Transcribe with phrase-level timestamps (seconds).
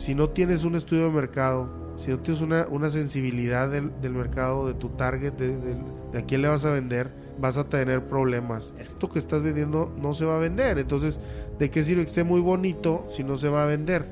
[0.00, 1.68] si no tienes un estudio de mercado,
[1.98, 5.76] si no tienes una, una sensibilidad del, del mercado, de tu target, de, de,
[6.10, 8.72] de a quién le vas a vender, vas a tener problemas.
[8.78, 10.78] Esto que estás vendiendo no se va a vender.
[10.78, 11.20] Entonces,
[11.58, 14.06] ¿de qué sirve que esté muy bonito si no se va a vender?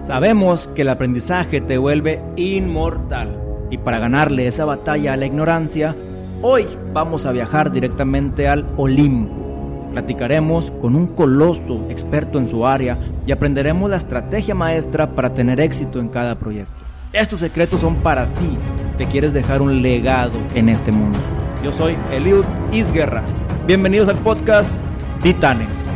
[0.00, 3.40] Sabemos que el aprendizaje te vuelve inmortal
[3.70, 5.94] y para ganarle esa batalla a la ignorancia,
[6.42, 9.49] hoy vamos a viajar directamente al Olimpo.
[9.92, 15.60] Platicaremos con un coloso experto en su área y aprenderemos la estrategia maestra para tener
[15.60, 16.72] éxito en cada proyecto.
[17.12, 18.56] Estos secretos son para ti
[18.96, 21.18] que quieres dejar un legado en este mundo.
[21.64, 23.22] Yo soy Eliud Isguerra.
[23.66, 24.70] Bienvenidos al podcast
[25.22, 25.89] Titanes.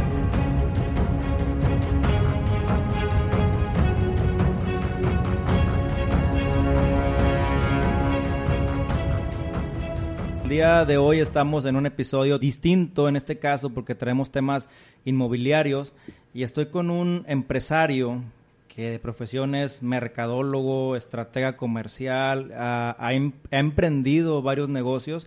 [10.54, 14.68] Día de hoy estamos en un episodio distinto en este caso porque traemos temas
[15.04, 15.92] inmobiliarios
[16.33, 18.22] y estoy con un empresario
[18.69, 25.27] que de profesión es mercadólogo, estratega comercial, ha, ha em- ha emprendido varios negocios,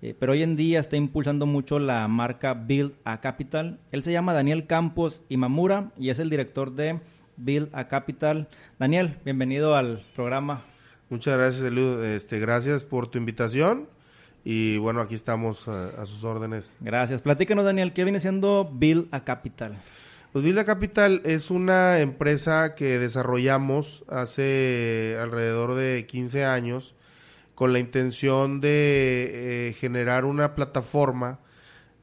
[0.00, 3.80] eh, pero hoy en día está impulsando mucho la marca Build a Capital.
[3.90, 7.00] Él se llama Daniel Campos Imamura y es el director de
[7.36, 8.46] Build a Capital.
[8.78, 10.62] Daniel, bienvenido al programa.
[11.10, 12.04] Muchas gracias, Eliud.
[12.04, 13.88] Este, gracias por tu invitación.
[14.50, 16.72] Y bueno, aquí estamos eh, a, a sus órdenes.
[16.80, 17.20] Gracias.
[17.20, 19.76] Platícanos, Daniel, ¿qué viene siendo Build a Capital?
[20.32, 26.94] Pues Villa Capital es una empresa que desarrollamos hace alrededor de 15 años
[27.54, 31.40] con la intención de eh, generar una plataforma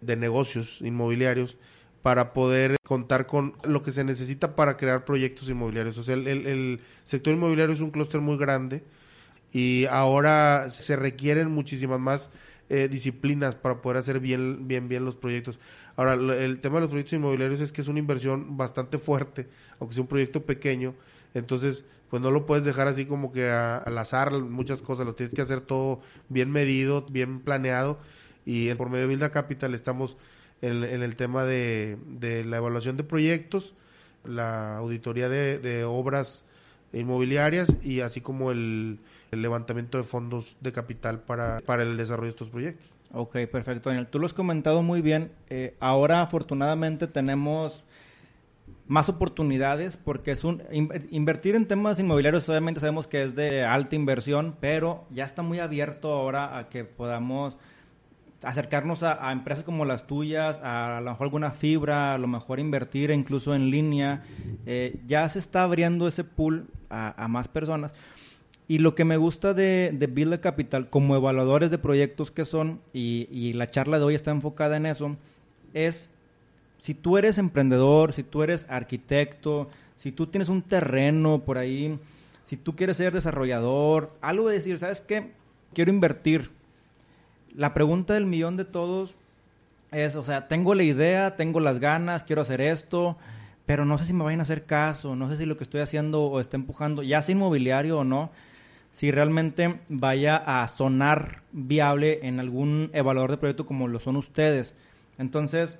[0.01, 1.57] de negocios inmobiliarios
[2.03, 5.97] para poder contar con lo que se necesita para crear proyectos inmobiliarios.
[5.97, 8.83] O sea, el, el- el sector inmobiliario es un clúster muy grande
[9.55, 12.29] y ahora se requieren muchísimas más
[12.67, 15.59] eh, disciplinas para poder hacer bien, bien, bien los proyectos.
[15.95, 19.47] Ahora, el tema de los proyectos inmobiliarios es que es una inversión bastante fuerte,
[19.79, 20.93] aunque sea un proyecto pequeño,
[21.33, 25.15] entonces pues no lo puedes dejar así como que a- al azar muchas cosas, lo
[25.15, 27.97] tienes que hacer todo bien medido, bien planeado
[28.45, 30.17] y por medio de Builda Capital estamos
[30.61, 31.97] en, el tema de,
[32.45, 33.73] la evaluación de proyectos,
[34.25, 36.43] la auditoría de obras
[36.91, 38.99] inmobiliarias y así como el,
[39.35, 42.87] el levantamiento de fondos de capital para, para el desarrollo de estos proyectos.
[43.13, 44.07] Ok, perfecto, Daniel.
[44.07, 45.31] Tú lo has comentado muy bien.
[45.49, 47.83] Eh, ahora, afortunadamente, tenemos
[48.87, 53.63] más oportunidades porque es un in- invertir en temas inmobiliarios obviamente sabemos que es de
[53.63, 57.57] alta inversión pero ya está muy abierto ahora a que podamos
[58.43, 63.09] acercarnos a, empresas como las tuyas a, lo mejor alguna fibra a lo mejor invertir
[63.09, 64.23] incluso en línea
[64.67, 67.91] Eh, ya se está abriendo ese pool a más personas
[68.67, 72.81] y lo que me gusta de, de Build Capital como evaluadores de proyectos que son
[72.93, 75.15] y, y la charla de hoy está enfocada en eso
[75.73, 76.09] es
[76.79, 81.99] si tú eres emprendedor, si tú eres arquitecto, si tú tienes un terreno por ahí,
[82.45, 85.31] si tú quieres ser desarrollador, algo de decir, ¿sabes qué?
[85.73, 86.51] Quiero invertir.
[87.55, 89.15] La pregunta del millón de todos
[89.91, 93.17] es, o sea, tengo la idea, tengo las ganas, quiero hacer esto,
[93.65, 95.81] pero no sé si me vayan a hacer caso, no sé si lo que estoy
[95.81, 98.29] haciendo o está empujando, ya sea inmobiliario o no,
[98.95, 104.73] si realmente vaya a sonar viable en algún evaluador de proyecto como lo son ustedes.
[105.17, 105.77] Entonces,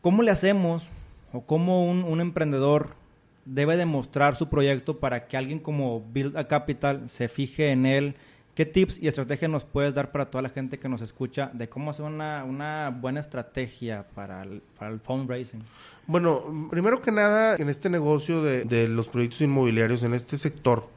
[0.00, 0.88] ¿cómo le hacemos
[1.32, 2.96] o cómo un, emprendedor
[3.44, 8.16] debe demostrar su proyecto para que alguien como Build a Capital se fije en él?
[8.56, 11.68] ¿Qué tips y estrategias nos puedes dar para toda la gente que nos escucha de
[11.68, 15.62] cómo hacer una, buena estrategia para el, fundraising?
[16.08, 20.88] Bueno, primero que nada, en este negocio de los proyectos inmobiliarios, en este sector,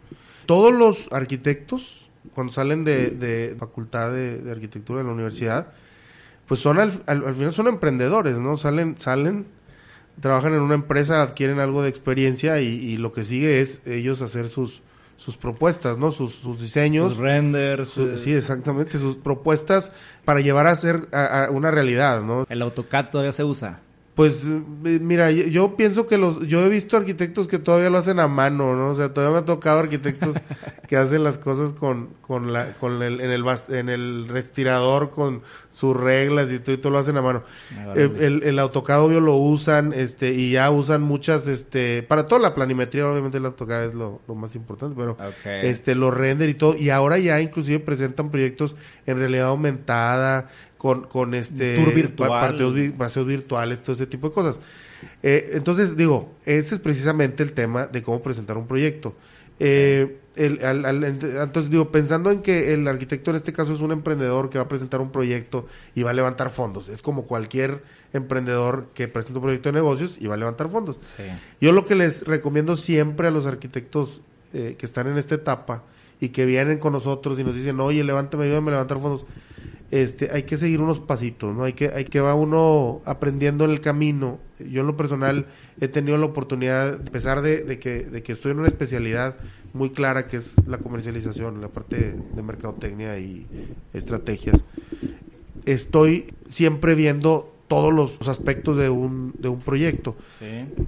[0.45, 5.67] todos los arquitectos, cuando salen de, de facultad de, de arquitectura en la universidad,
[6.47, 8.57] pues son al, al- al final son emprendedores, ¿no?
[8.57, 9.45] Salen, salen,
[10.19, 14.21] trabajan en una empresa, adquieren algo de experiencia y, y lo que sigue es ellos
[14.21, 14.81] hacer sus,
[15.17, 16.11] sus propuestas, ¿no?
[16.11, 17.13] Sus, sus diseños.
[17.13, 19.91] Sus renders, su- eh, sí, exactamente, sus propuestas
[20.25, 20.75] para llevar a
[21.11, 22.45] a- a una realidad, ¿no?
[22.49, 23.79] el AutoCAD todavía se usa.
[24.15, 27.97] Pues eh, mira, yo, yo pienso que los, yo he visto arquitectos que todavía lo
[27.97, 28.89] hacen a mano, ¿no?
[28.89, 30.35] O sea, todavía me ha tocado arquitectos
[30.87, 35.41] que hacen las cosas con, con la, con el, en el, en el respirador, con
[35.71, 37.43] sus reglas y todo, y todo lo hacen a mano.
[37.95, 42.39] Eh, el, el AutoCAD obvio lo usan, este, y ya usan muchas, este, para toda
[42.39, 46.53] la planimetría, obviamente el AutoCAD es lo, lo más importante, pero este, los render y
[46.53, 48.75] todo, y ahora ya inclusive presentan proyectos
[49.07, 50.49] en realidad aumentada,
[50.83, 52.29] con, con este Tour virtual.
[52.29, 54.59] pa- parteos vi- paseos virtuales, todo ese tipo de cosas.
[55.23, 59.15] Eh, entonces, digo, ese es precisamente el tema de cómo presentar un proyecto.
[59.59, 63.91] Eh, el, al, entonces digo, pensando en que el arquitecto en este caso es un
[63.91, 67.81] emprendedor que va a presentar un proyecto y va a levantar fondos, es como cualquier
[68.13, 70.97] emprendedor que presenta un proyecto de negocios y va a levantar fondos.
[71.61, 74.21] Yo lo que les recomiendo siempre a los arquitectos
[74.53, 75.83] eh, que están en esta etapa
[76.19, 79.25] y que vienen con nosotros y nos dicen, oye, levántame, ayúdame a levantar fondos,
[79.93, 81.65] este, hay que seguir unos pasitos, ¿no?
[81.65, 84.39] Hay que, hay que va uno aprendiendo en el camino.
[84.57, 85.45] Yo en lo personal
[85.79, 89.35] he tenido la oportunidad, a pesar de, que, de que estoy en una especialidad
[89.71, 93.45] muy clara que es la comercialización, la parte de mercadotecnia y
[93.93, 94.63] estrategias,
[95.65, 100.15] estoy siempre viendo todos los aspectos de un, de un proyecto.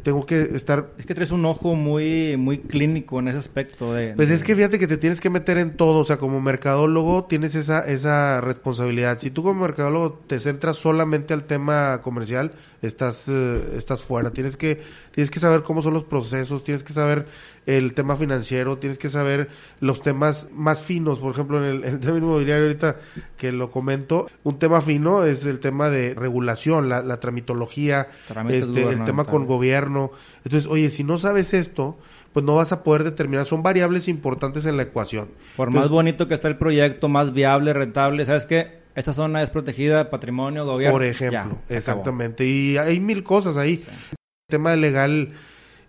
[0.04, 0.92] Tengo que estar...
[1.00, 3.92] Es que traes un ojo muy, muy clínico en ese aspecto.
[3.92, 6.42] De, pues es que fíjate que te tienes que meter en todo, o sea, como
[6.42, 9.18] mercadólogo tienes esa, esa responsabilidad.
[9.18, 12.52] Si tú como mercadólogo te centras solamente al tema comercial,
[12.84, 14.30] estás, eh, estás fuera.
[14.30, 14.80] Tienes que,
[15.10, 17.26] tienes que saber cómo son los procesos, tienes que saber
[17.66, 21.20] el tema financiero, tienes que saber los temas más finos.
[21.20, 22.98] Por ejemplo, en el, tema inmobiliario, ahorita
[23.38, 28.08] que lo comento, un tema fino es el tema de regulación, la, tramitología,
[28.50, 30.12] este, el tema con gobierno.
[30.44, 31.98] Entonces, oye, si no sabes esto,
[32.34, 35.30] pues no vas a poder determinar, son variables importantes en la ecuación.
[35.56, 38.84] Por más bonito que esté el proyecto, más viable, rentable, ¿sabes qué?
[38.94, 40.94] Esta zona es protegida, patrimonio, gobierno.
[40.94, 42.46] Por ejemplo, exactamente.
[42.46, 43.84] Y hay mil cosas ahí.
[44.12, 44.18] El
[44.50, 45.32] tema legal,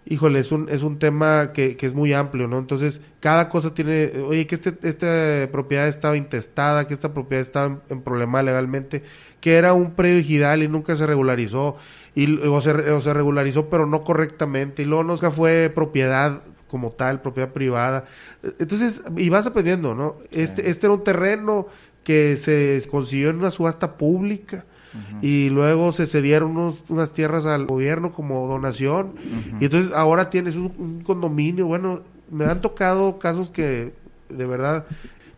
[0.06, 2.58] híjole, es un, es un tema que, que, es muy amplio, ¿no?
[2.58, 7.82] Entonces, cada cosa tiene, oye, que este, esta propiedad estaba intestada, que esta propiedad estaba
[7.90, 9.02] en, problema legalmente,
[9.40, 11.76] que era un predio digital y nunca se regularizó,
[12.14, 16.92] y, o, se, o se regularizó pero no correctamente, y luego nunca fue propiedad como
[16.92, 18.04] tal, propiedad privada.
[18.58, 20.16] Entonces, y vas aprendiendo, ¿no?
[20.30, 21.66] Este, este era un terreno
[22.04, 24.64] que se consiguió en una subasta pública
[25.20, 29.14] y luego se cedieron unas tierras al gobierno como donación
[29.60, 31.66] y entonces ahora tienes un, condominio.
[31.66, 33.92] Bueno, me han tocado casos que
[34.28, 34.86] de verdad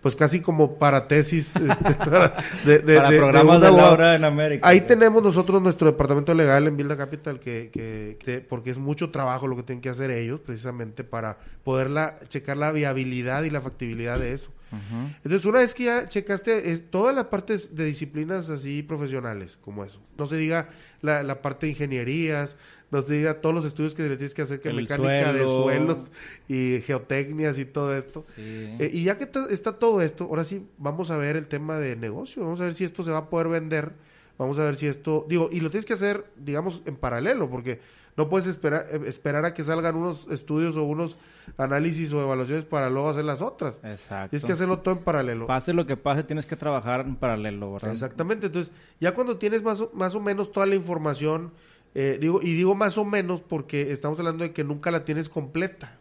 [0.01, 1.55] pues casi como para tesis
[2.65, 4.67] este, de, para programas de, la en América.
[4.67, 9.47] Ahí tenemos nosotros nuestro departamento legal en Builda Capital que, que, porque es mucho trabajo
[9.49, 14.19] lo que tienen que hacer ellos precisamente para poderla checar la viabilidad y la factibilidad
[14.19, 14.53] de eso.
[14.71, 19.85] Entonces, una vez que ya checaste es, todas las partes de disciplinas así profesionales, como
[19.85, 20.69] eso, no se diga
[21.01, 22.57] la, la parte de ingenierías,
[22.91, 26.11] no se diga todos los estudios que le tienes que hacer, que mecánica de suelos
[26.49, 28.25] y geotecnias y todo esto.
[28.37, 31.97] Eh, y ya que está todo esto, ahora sí vamos a ver el tema de
[31.97, 33.93] negocio, vamos a ver si esto se va a poder vender,
[34.39, 37.81] vamos a ver si esto, digo, y lo tienes que hacer, digamos, en paralelo, porque
[38.19, 41.17] no puedes esperar, eh, esperar a que salgan unos estudios o unos
[41.57, 43.79] análisis o evaluaciones para luego hacer las otras.
[43.85, 44.31] Exacto.
[44.31, 45.47] Tienes que hacerlo todo en paralelo.
[45.47, 47.93] Pase lo que pase, tienes que trabajar en paralelo, ¿verdad?
[47.93, 48.47] Exactamente.
[48.47, 51.53] Entonces, ya cuando tienes más o, más o menos toda la información,
[51.95, 55.29] eh, digo, y digo más o menos porque estamos hablando de que nunca la tienes
[55.29, 55.97] completa.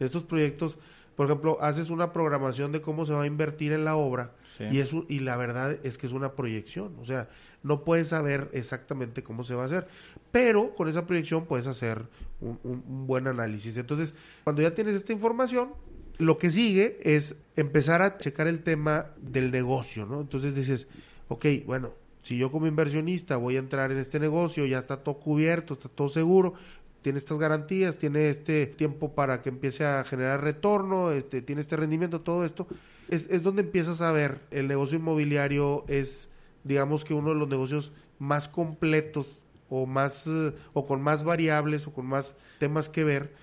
[0.00, 0.78] Estos proyectos,
[1.16, 4.80] por ejemplo, haces una programación de cómo se va a invertir en la obra y,
[4.80, 6.96] eso, y la verdad es que es una proyección.
[7.00, 7.28] O sea,
[7.62, 9.86] no puedes saber exactamente cómo se va a hacer,
[10.32, 12.08] pero con esa proyección puedes hacer
[12.40, 13.76] un, buen análisis.
[13.76, 15.72] Entonces, cuando ya tienes esta información,
[16.18, 20.20] lo que sigue es empezar a checar el tema del negocio, ¿no?
[20.20, 20.88] Entonces dices,
[21.28, 25.18] ok, bueno, si yo como inversionista voy a entrar en este negocio, ya está todo
[25.18, 26.54] cubierto, está todo seguro,
[27.04, 31.76] tiene estas garantías, tiene este tiempo para que empiece a generar retorno, este, tiene este
[31.76, 32.66] rendimiento, todo esto,
[33.10, 36.30] es, es donde empiezas a ver el negocio inmobiliario es
[36.62, 41.86] digamos que uno de los negocios más completos o más eh, o con más variables
[41.86, 43.34] o con más temas que ver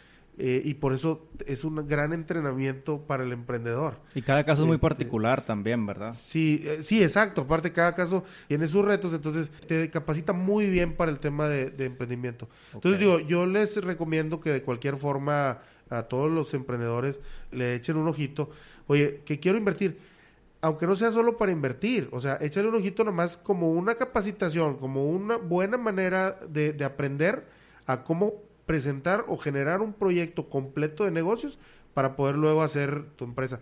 [0.44, 4.00] eh, y por eso es un gran entrenamiento para el emprendedor.
[4.16, 6.16] Y cada caso es muy este, particular también, ¿verdad?
[6.18, 7.42] Sí, eh, sí, exacto.
[7.42, 11.86] Aparte, cada caso tiene sus retos, entonces te capacita muy bien para el tema de,
[11.86, 12.50] emprendimiento.
[12.74, 15.60] Entonces, digo, yo les recomiendo que de cualquier forma
[15.92, 17.20] a todos los emprendedores
[17.52, 18.50] le echen un ojito.
[18.88, 20.00] Oye, que quiero invertir
[20.64, 24.78] aunque no sea solo para invertir, o sea, échale un ojito nomás como una capacitación,
[24.78, 27.46] como una buena manera de, aprender
[27.88, 28.34] a cómo
[28.66, 31.58] presentar o generar un proyecto completo de negocios
[31.94, 33.60] para poder luego hacer tu empresa.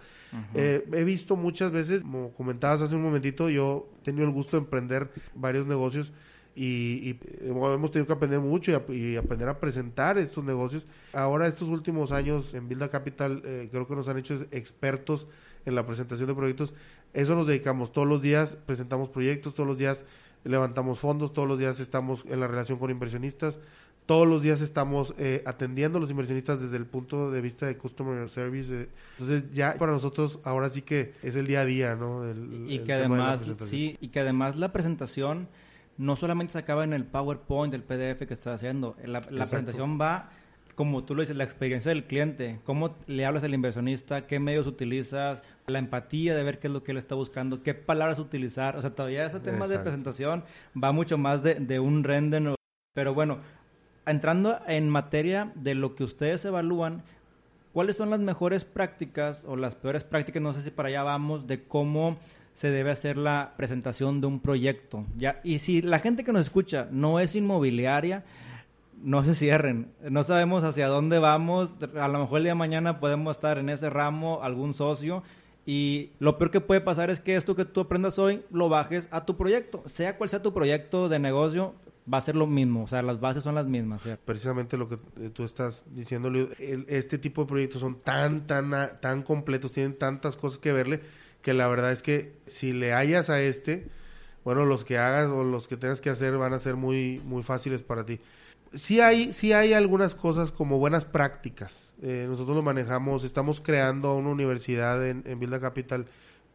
[0.53, 4.58] Eh, he visto muchas veces, como comentabas hace un momentito, yo he tenido el gusto
[4.58, 6.13] de emprender varios negocios
[6.56, 10.88] y, hemos tenido que aprender mucho y, aprender a presentar estos negocios.
[11.13, 15.27] Ahora, estos últimos años en Builda Capital, eh, creo que nos han hecho expertos
[15.65, 16.74] en la presentación de proyectos.
[17.13, 20.06] Eso nos dedicamos todos los días, presentamos proyectos, todos los días
[20.44, 23.60] levantamos fondos, todos los días estamos en la relación con inversionistas,
[24.10, 27.78] todos los días estamos eh, atendiendo a los inversionistas desde el punto de vista de
[27.78, 28.74] customer service.
[28.74, 28.89] Eh.
[29.20, 32.24] entonces ya para nosotros ahora sí que es el día a día, ¿no?
[32.68, 35.48] y que además sí y que además la presentación
[35.98, 40.01] no solamente se acaba en el PowerPoint, el PDF que estás haciendo, la, la presentación
[40.01, 40.32] va
[40.74, 44.66] como tú lo dices, la experiencia del cliente, cómo le hablas al inversionista, qué medios
[44.66, 48.75] utilizas, la empatía de ver qué es lo que él está buscando, qué palabras utilizar.
[48.75, 50.46] O sea, todavía ese tema de presentación
[50.82, 52.56] va mucho más de, de un render.
[52.96, 53.39] Pero bueno,
[54.10, 57.04] entrando en materia de lo que ustedes evalúan,
[57.74, 60.42] ¿cuáles son las mejores prácticas o las peores prácticas?
[60.42, 62.18] No sé si para allá vamos, de cómo
[62.54, 65.06] se debe hacer la presentación de un proyecto.
[65.44, 68.25] Y si la gente que nos escucha no es inmobiliaria,
[69.01, 69.92] no se cierren.
[70.01, 71.78] No sabemos hacia dónde vamos.
[71.98, 75.24] A lo mejor el día de mañana podemos estar en ese ramo, algún socio.
[75.66, 79.08] Y lo peor que puede pasar es que esto que tú aprendas hoy lo bajes
[79.12, 79.84] a tu proyecto.
[79.86, 81.75] Sea cual sea tu proyecto de negocio,
[82.12, 82.84] va a ser lo mismo.
[82.84, 84.01] O sea, las bases son las mismas.
[84.25, 86.32] Precisamente lo que eh, tú estás diciendo,
[86.88, 91.01] este tipo de proyectos son tan, tan, tan completos, tienen tantas cosas que verle,
[91.42, 93.88] que la verdad es que si le hallas a este,
[94.44, 97.44] bueno, los que hagas o los que tengas que hacer van a ser muy, muy
[97.44, 98.20] fáciles para ti
[98.74, 101.94] sí hay, sí hay algunas cosas como buenas prácticas.
[102.01, 106.06] Eh, nosotros lo manejamos, estamos creando una universidad en, en Builda Capital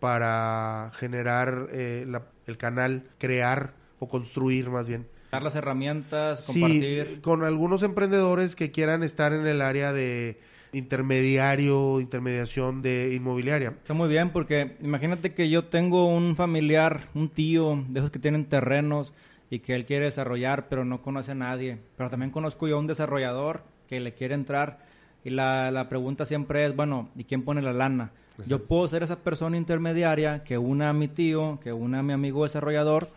[0.01, 2.07] para generar eh,
[2.47, 5.07] el canal, crear o construir más bien.
[5.35, 7.09] Dar las herramientas, compartir.
[7.15, 10.39] Sí, con algunos emprendedores que quieran estar en el área de
[10.73, 13.71] intermediario, intermediación de inmobiliaria.
[13.71, 18.21] Está muy bien porque imagínate que yo tengo un familiar, un tío de esos que
[18.21, 19.13] tienen terrenos
[19.51, 21.79] y que él quiere desarrollar, pero no conoce a nadie.
[21.97, 24.87] Pero también conozco yo a un desarrollador que le quiere entrar
[25.25, 28.13] y la, la pregunta siempre es, bueno, ¿y quién pone la lana?
[28.47, 32.13] Yo puedo ser esa persona intermediaria que una a mi tío, que una a mi
[32.13, 33.11] amigo desarrollador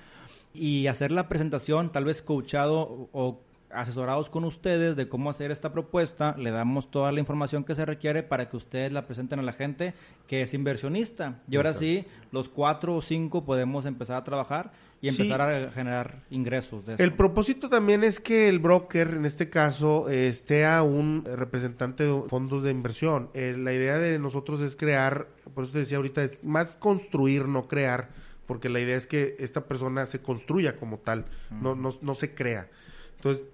[0.58, 5.74] y hacer la presentación, tal vez coachado o asesorados con ustedes de cómo hacer esta
[5.74, 9.44] propuesta, le damos toda la información que se requiere para que ustedes la presenten a
[9.44, 9.94] la gente
[10.28, 11.42] que es inversionista.
[11.50, 14.72] Y ahora sí, los cuatro o cinco podemos empezar a trabajar
[15.02, 16.86] y empezar a generar ingresos.
[16.86, 22.04] De El propósito también es que el broker, en este caso, esté a un representante
[22.04, 23.30] de fondos de inversión.
[23.34, 27.48] Eh, la idea de nosotros es crear, por eso te decía ahorita, es más construir,
[27.48, 28.10] no crear,
[28.48, 32.34] porque la idea es que esta persona se construya como tal, no, no, no se
[32.34, 32.70] crea.
[33.18, 33.46] Entonces,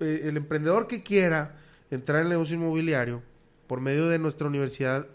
[0.00, 1.56] eh, el emprendedor que quiera
[1.90, 3.22] entrar en el negocio inmobiliario,
[3.66, 5.06] por medio de nuestra universidad,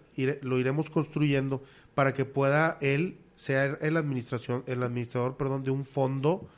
[0.42, 1.64] lo iremos construyendo
[1.94, 6.50] para que pueda él ser el administración, el administrador, perdón, de un fondo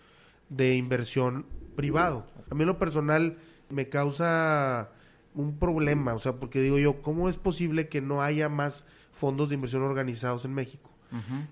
[0.47, 1.45] de inversión
[1.75, 2.25] privado.
[2.49, 3.37] A mí lo personal
[3.69, 4.91] me causa
[5.35, 9.49] un problema, o sea, porque digo yo, ¿cómo es posible que no haya más fondos
[9.49, 10.89] de inversión organizados en México?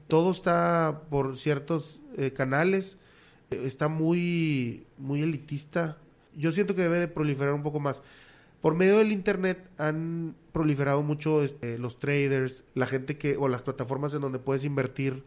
[0.08, 2.98] Todo está por ciertos eh, canales,
[3.50, 5.98] eh, está muy, muy elitista,
[6.36, 8.04] yo siento que debe de proliferar un poco más.
[8.62, 13.64] Por medio del internet han proliferado mucho este, los traders, la gente que o las
[13.64, 15.24] plataformas en donde puedes invertir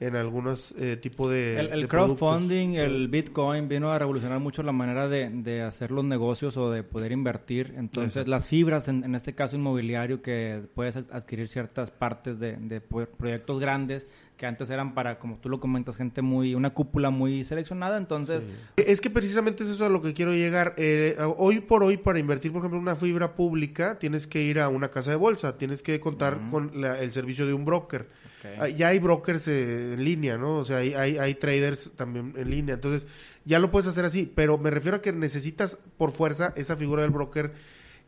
[0.00, 5.08] en algunos eh, tipos de el, crowdfunding, el Bitcoin vino a revolucionar mucho la manera
[5.08, 7.74] de, de, hacer los negocios o de poder invertir.
[7.76, 12.80] Entonces, las fibras, en, en, este caso inmobiliario, que puedes adquirir ciertas partes de, de
[12.80, 17.42] proyectos grandes, que antes eran para, como tú lo comentas, gente muy, una cúpula muy
[17.42, 18.44] seleccionada, entonces...
[18.76, 20.74] Es que precisamente es eso a lo que quiero llegar.
[20.76, 24.60] Eh, hoy por hoy, para invertir, por ejemplo, en una fibra pública, tienes que ir
[24.60, 28.27] a una casa de bolsa, tienes que contar con el servicio de un broker.
[28.58, 30.56] Ah, ya hay brokers eh, en línea, ¿no?
[30.56, 33.06] O sea, hay, hay, hay traders también en línea, entonces
[33.44, 37.02] ya lo puedes hacer así, pero me refiero a que necesitas por fuerza esa figura
[37.02, 37.52] del broker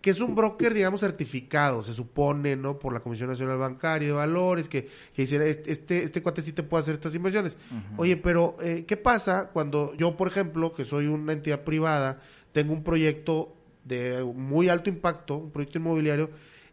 [0.01, 2.79] que es un broker, digamos, certificado, se supone, ¿no?
[2.79, 6.53] Por la Comisión Nacional Bancaria de Valores, que, que dicen, este, este, este cuate sí
[6.53, 7.59] te puede hacer estas inversiones.
[7.99, 12.21] Oye, pero, eh, ¿qué pasa cuando yo, por ejemplo, que soy una entidad privada,
[12.53, 16.31] tengo un proyecto de muy alto impacto, un proyecto inmobiliario,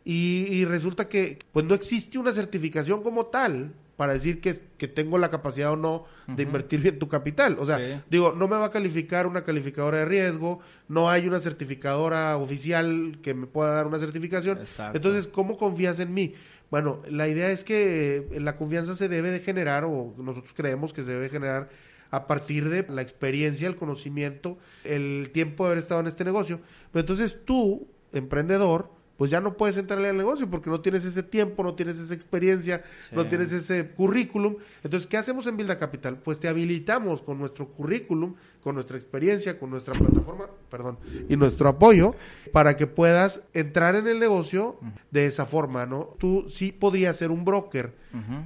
[0.09, 4.87] y, y resulta que, pues, no existe una certificación como tal, para decir que, que
[4.87, 7.57] tengo la capacidad o no de invertir bien tu capital.
[7.59, 11.39] O sea, digo, no me va a calificar una calificadora de riesgo, no hay una
[11.39, 14.59] certificadora oficial que me pueda dar una certificación.
[14.93, 16.35] Entonces, ¿cómo confías en mí?
[16.69, 20.93] Bueno, la idea es que eh, la confianza se debe de generar, o nosotros creemos
[20.93, 21.69] que se debe generar
[22.11, 26.59] a partir de la experiencia, el conocimiento, el tiempo de haber estado en este negocio.
[26.91, 31.23] Pero entonces tú, emprendedor, pues ya no puedes entrarle al negocio porque no tienes ese
[31.23, 34.55] tiempo, no tienes esa experiencia, no tienes ese currículum.
[34.83, 36.17] Entonces, ¿qué hacemos en Builda Capital?
[36.17, 41.67] Pues te habilitamos con nuestro currículum, con nuestra experiencia, con nuestra plataforma, perdón, y nuestro
[41.67, 42.15] apoyo
[42.51, 44.77] para que puedas entrar en el negocio
[45.11, 46.15] de esa forma, ¿no?
[46.19, 47.93] Tú sí podrías ser un broker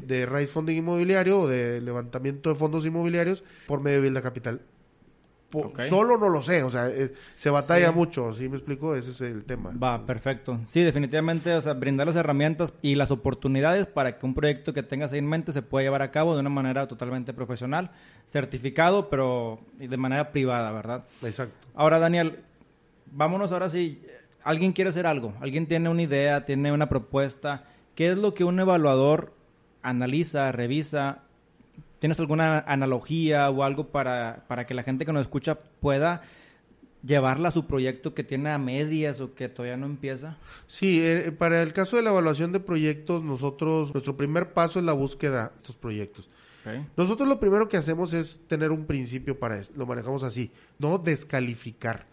[0.02, 4.62] de raíz funding inmobiliario o de levantamiento de fondos inmobiliarios por medio de Builda Capital.
[5.90, 8.96] Solo no lo sé, o sea, eh, se batalla mucho, ¿sí me explico?
[8.96, 9.72] Ese es el tema.
[9.72, 10.60] Va, perfecto.
[10.66, 14.84] Sí, definitivamente, o sea, brindar las herramientas y las oportunidades para que un proyecto que
[14.84, 17.92] tengas ahí en mente se pueda llevar a cabo de una manera totalmente profesional,
[18.28, 21.06] certificado, pero de manera privada, ¿verdad?
[21.22, 21.68] Exacto.
[21.76, 22.40] Ahora, Daniel,
[23.12, 24.02] vámonos ahora sí
[24.44, 27.66] alguien quiere hacer algo, alguien tiene una idea, tiene una propuesta.
[27.96, 29.34] ¿Qué es lo que un evaluador
[29.82, 31.24] analiza, revisa?
[32.02, 36.24] ¿Tienes alguna analogía o algo para, para que la gente que nos escucha pueda
[37.04, 40.36] llevarla a su proyecto que tiene a medias o que todavía no empieza?
[40.66, 44.86] Sí, eh, para el caso de la evaluación de proyectos, nosotros, nuestro primer paso es
[44.86, 46.28] la búsqueda de estos proyectos.
[46.98, 50.98] Nosotros lo primero que hacemos es tener un principio para esto, lo manejamos así, no
[50.98, 52.08] descalificar.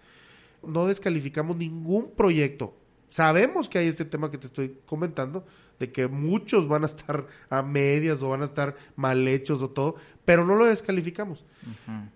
[0.62, 2.74] No descalificamos ningún proyecto.
[3.08, 5.44] Sabemos que hay este tema que te estoy comentando,
[5.78, 9.70] de que muchos van a estar a medias o van a estar mal hechos o
[9.70, 11.44] todo, pero no lo descalificamos.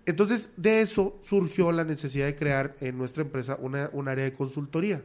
[0.05, 4.33] Entonces, de eso surgió la necesidad de crear en nuestra empresa una, un área de
[4.33, 5.03] consultoría.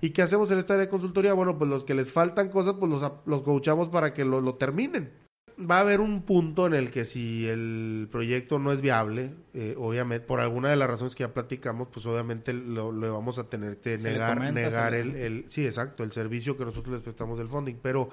[0.00, 1.32] ¿Y qué hacemos en esta área de consultoría?
[1.32, 4.54] Bueno, pues los que les faltan cosas, pues los, los coachamos para que lo, lo
[4.54, 5.21] terminen
[5.58, 9.74] va a haber un punto en el que si el proyecto no es viable, eh,
[9.78, 13.78] obviamente, por alguna de las razones que ya platicamos, pues obviamente lo, vamos a tener
[13.78, 17.76] que negar, negar el, el, sí, exacto, el servicio que nosotros les prestamos del funding,
[17.82, 18.10] pero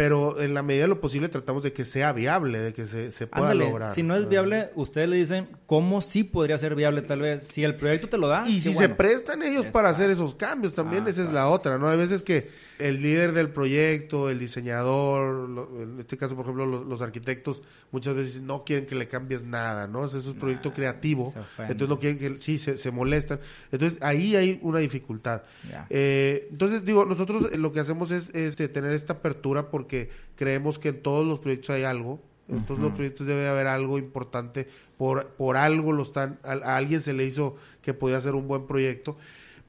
[0.00, 3.12] pero en la medida de lo posible tratamos de que sea viable, de que se,
[3.12, 3.94] se pueda lograr.
[3.94, 7.42] Si no es viable, ustedes le dicen cómo sí podría ser viable tal vez.
[7.42, 8.48] Si el proyecto te lo da.
[8.48, 11.86] Y si se prestan ellos para hacer esos cambios, también esa es la otra, ¿no?
[11.86, 12.48] Hay veces que
[12.80, 18.40] el líder del proyecto, el diseñador, en este caso, por ejemplo, los, arquitectos, muchas veces
[18.40, 20.04] no quieren que le cambies nada, ¿no?
[20.04, 23.40] Ese es un proyecto creativo, entonces no quieren que, sí, se, se, molestan.
[23.70, 25.42] Entonces ahí hay una dificultad.
[25.90, 29.89] Eh, entonces, digo, nosotros lo que hacemos es este, tener esta apertura porque
[30.36, 32.20] creemos que en todos los proyectos hay algo.
[32.48, 34.66] En todos los proyectos debe haber algo importante.
[34.98, 38.66] Por, por algo lo están, a alguien se le hizo que podía ser un buen
[38.66, 39.16] proyecto.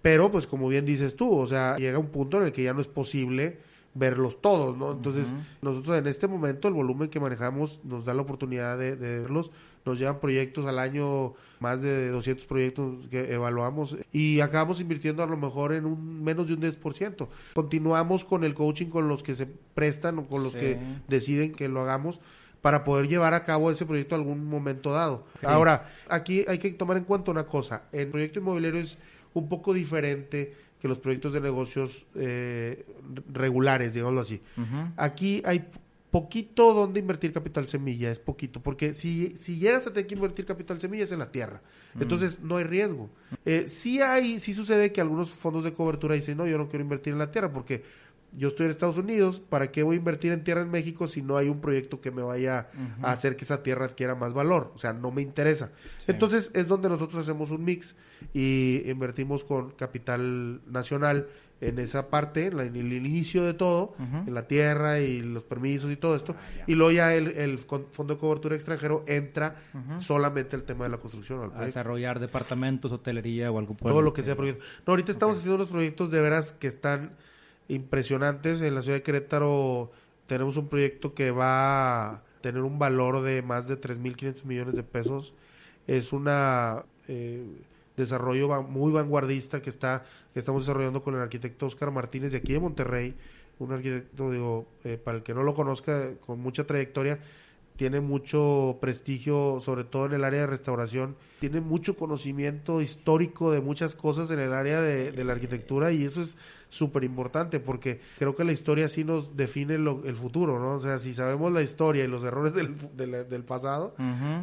[0.01, 2.74] Pero, pues como bien dices tú, o sea, llega un punto en el que ya
[2.74, 3.60] no es posible
[3.94, 4.94] verlos todos, ¿no?
[4.94, 9.51] Entonces, nosotros en este momento el volumen que manejamos nos da la oportunidad de, verlos.
[9.86, 15.28] Nos llevan proyectos al año, más de 200 proyectos que evaluamos y acabamos invirtiendo a
[15.28, 17.28] lo mejor en un menos de un 10%.
[17.54, 21.68] Continuamos con el coaching con los que se prestan o con los que deciden que
[21.68, 22.20] lo hagamos
[22.62, 25.26] para poder llevar a cabo ese proyecto algún momento dado.
[25.44, 27.84] Ahora, aquí hay que tomar en cuenta una cosa.
[27.92, 28.98] El proyecto inmobiliario es
[29.34, 32.86] un poco diferente que los proyectos de negocios eh,
[33.32, 34.42] regulares, digámoslo así.
[34.98, 35.68] Aquí hay
[36.12, 40.46] poquito donde invertir capital semilla, es poquito, porque si, si llegas a tener que invertir
[40.46, 41.62] capital semilla es en la tierra,
[42.00, 43.10] entonces no hay riesgo.
[43.46, 46.84] Eh, sí hay, sí sucede que algunos fondos de cobertura dicen, no, yo no quiero
[46.84, 47.84] invertir en la tierra porque
[48.38, 51.22] yo estoy en Estados Unidos, ¿para qué voy a invertir en tierra en México si
[51.22, 52.70] no hay un proyecto que me vaya
[53.02, 54.72] a hacer que esa tierra adquiera más valor?
[54.76, 55.72] O sea, no me interesa.
[56.08, 57.96] Entonces es donde nosotros hacemos un mix
[58.34, 61.28] y invertimos con capital nacional
[61.62, 65.96] en esa parte, en, el inicio de todo, en la tierra y los permisos y
[65.96, 69.56] todo esto, ah, y luego ya el, fondo de cobertura extranjero entra
[70.00, 71.52] solamente el tema de la construcción.
[71.56, 74.66] a desarrollar departamentos, hotelería o algo por Todo lo que sea proyecto.
[74.86, 77.12] No, ahorita estamos haciendo unos proyectos de veras que están
[77.68, 78.62] impresionantes.
[78.62, 79.92] En la ciudad de Querétaro
[80.26, 84.84] tenemos un proyecto que va a tener un valor de más de 3.500 millones de
[84.84, 85.34] pesos.
[85.86, 87.46] Es una eh,
[87.98, 92.54] desarrollo muy vanguardista que está que estamos desarrollando con el arquitecto Oscar Martínez de aquí
[92.54, 93.16] de Monterrey,
[93.60, 97.20] un arquitecto digo eh, para el que no lo conozca con mucha trayectoria
[97.82, 103.60] tiene mucho prestigio, sobre todo en el área de restauración, tiene mucho conocimiento histórico de
[103.60, 106.36] muchas cosas en el área de, de la arquitectura y eso es
[106.72, 110.75] súper importante porque creo que la historia sí nos define el futuro, ¿no?
[110.75, 113.94] O sea, si sabemos la historia y los errores del, del, pasado,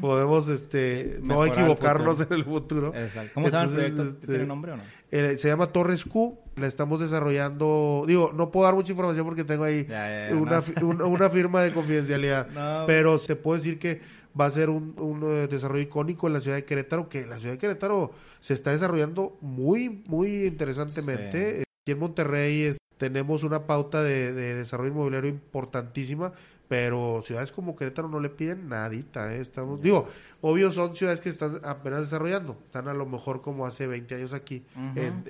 [0.01, 2.95] podemos este no equivocarnos en el futuro.
[2.95, 3.33] Exacto.
[3.35, 4.03] ¿Cómo se llama el proyecto?
[4.05, 4.83] Este, ¿Tiene nombre o no?
[5.11, 9.45] Eh, se llama Torres Q, la estamos desarrollando, digo, no puedo dar mucha información porque
[9.45, 9.87] tengo ahí
[10.33, 10.63] una,
[11.07, 14.03] una, firma de confidencialidad, pero se puede decir que
[14.39, 17.39] va a ser un, un, eh, desarrollo icónico en la ciudad de Querétaro, que la
[17.39, 24.33] ciudad de Querétaro se está desarrollando muy, muy interesantemente en Monterrey tenemos una pauta de,
[24.33, 26.33] desarrollo inmobiliario importantísima,
[26.67, 29.35] pero ciudades como Querétaro no le piden nadita.
[29.35, 29.41] ¿eh?
[29.41, 30.07] Estamos, digo,
[30.43, 34.35] obvio son ciudades que están apenas desarrollando, están a lo mejor como hace 20 años
[34.35, 34.65] aquí,
[34.97, 35.25] en,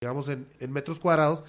[0.00, 1.44] digamos en, metros cuadrados,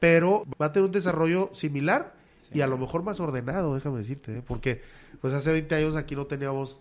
[0.00, 2.14] pero va a tener un desarrollo similar
[2.52, 4.42] y a lo mejor más ordenado, déjame decirte, ¿eh?
[4.44, 4.80] porque
[5.20, 6.80] pues hace 20 años aquí no teníamos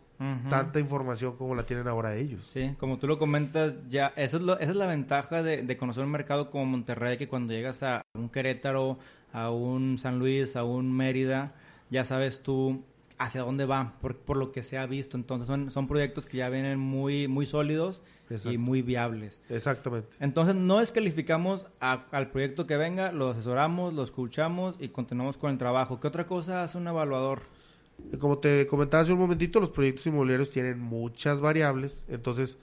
[0.49, 2.43] tanta información como la tienen ahora ellos.
[2.43, 6.03] Sí, como tú lo comentas, ya eso es lo, esa es la ventaja de, conocer
[6.03, 8.97] un mercado como Monterrey, que cuando llegas a un Querétaro,
[9.33, 11.53] a un San Luis, a un Mérida,
[11.89, 12.83] ya sabes tú
[13.19, 15.17] hacia dónde va, por, por lo que se ha visto.
[15.17, 18.03] Entonces son, son proyectos que ya vienen muy, muy sólidos
[18.45, 19.41] y muy viables.
[19.49, 20.09] Exactamente.
[20.19, 25.57] Entonces no descalificamos al proyecto que venga, lo asesoramos, lo escuchamos y continuamos con el
[25.57, 25.99] trabajo.
[25.99, 27.41] ¿Qué otra cosa hace un evaluador?
[28.19, 32.57] Como te comentaba hace un momentito, los proyectos inmobiliarios tienen muchas variables, entonces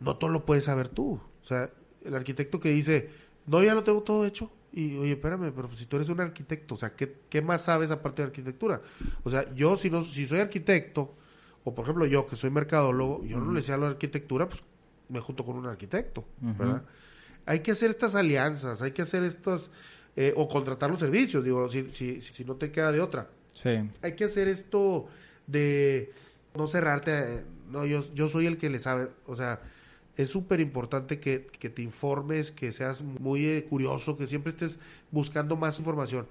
[0.00, 1.20] no todo lo puedes saber tú.
[1.42, 1.70] O sea,
[2.04, 3.10] el arquitecto que dice,
[3.46, 4.50] No, ya lo tengo todo hecho.
[4.72, 7.90] Y oye, espérame, pero si tú eres un arquitecto, o sea, ¿qué, qué más sabes
[7.90, 8.80] aparte de arquitectura?
[9.22, 11.14] O sea, yo si no, si soy arquitecto,
[11.64, 14.62] o por ejemplo yo que soy mercadólogo, yo no le sé a la arquitectura, pues
[15.08, 16.84] me junto con un arquitecto, ¿verdad?
[17.44, 19.70] Hay que hacer estas alianzas, hay que hacer estas,
[20.16, 23.28] eh, o contratar los servicios, digo, si, si, si no te queda de otra.
[23.52, 23.88] Sí.
[24.02, 25.06] Hay que hacer esto
[25.46, 26.12] de
[26.54, 29.60] no cerrarte, no, yo, yo soy el que le sabe, o sea,
[30.16, 34.78] es súper importante que, que, te informes, que seas muy eh, curioso, que siempre estés
[35.10, 36.26] buscando más información.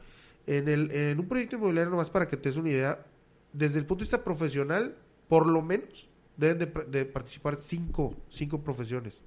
[0.46, 3.06] En, el, en un proyecto inmobiliario, nomás para que te des una idea,
[3.54, 4.96] desde el punto de vista profesional,
[5.28, 9.22] por lo menos deben de, participar cinco, cinco profesiones.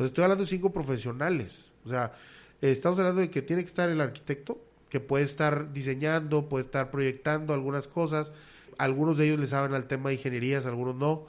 [0.00, 1.72] estoy hablando de cinco profesionales.
[1.84, 2.12] O sea,
[2.60, 6.90] estamos hablando de que tiene que estar el arquitecto, que puede estar diseñando, puede estar
[6.90, 8.32] proyectando algunas cosas.
[8.78, 11.26] Algunos de ellos le saben al tema de ingenierías, algunos no.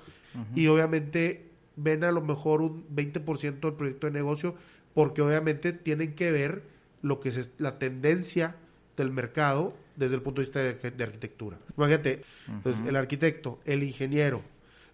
[0.55, 4.55] Y obviamente ven a lo mejor un 20% del proyecto de negocio
[4.93, 6.63] porque obviamente tienen que ver
[7.01, 8.55] lo que es la tendencia
[8.97, 11.57] del mercado desde el punto de vista de, arquitectura.
[11.77, 12.23] Imagínate,
[12.63, 14.41] pues, el arquitecto, el ingeniero.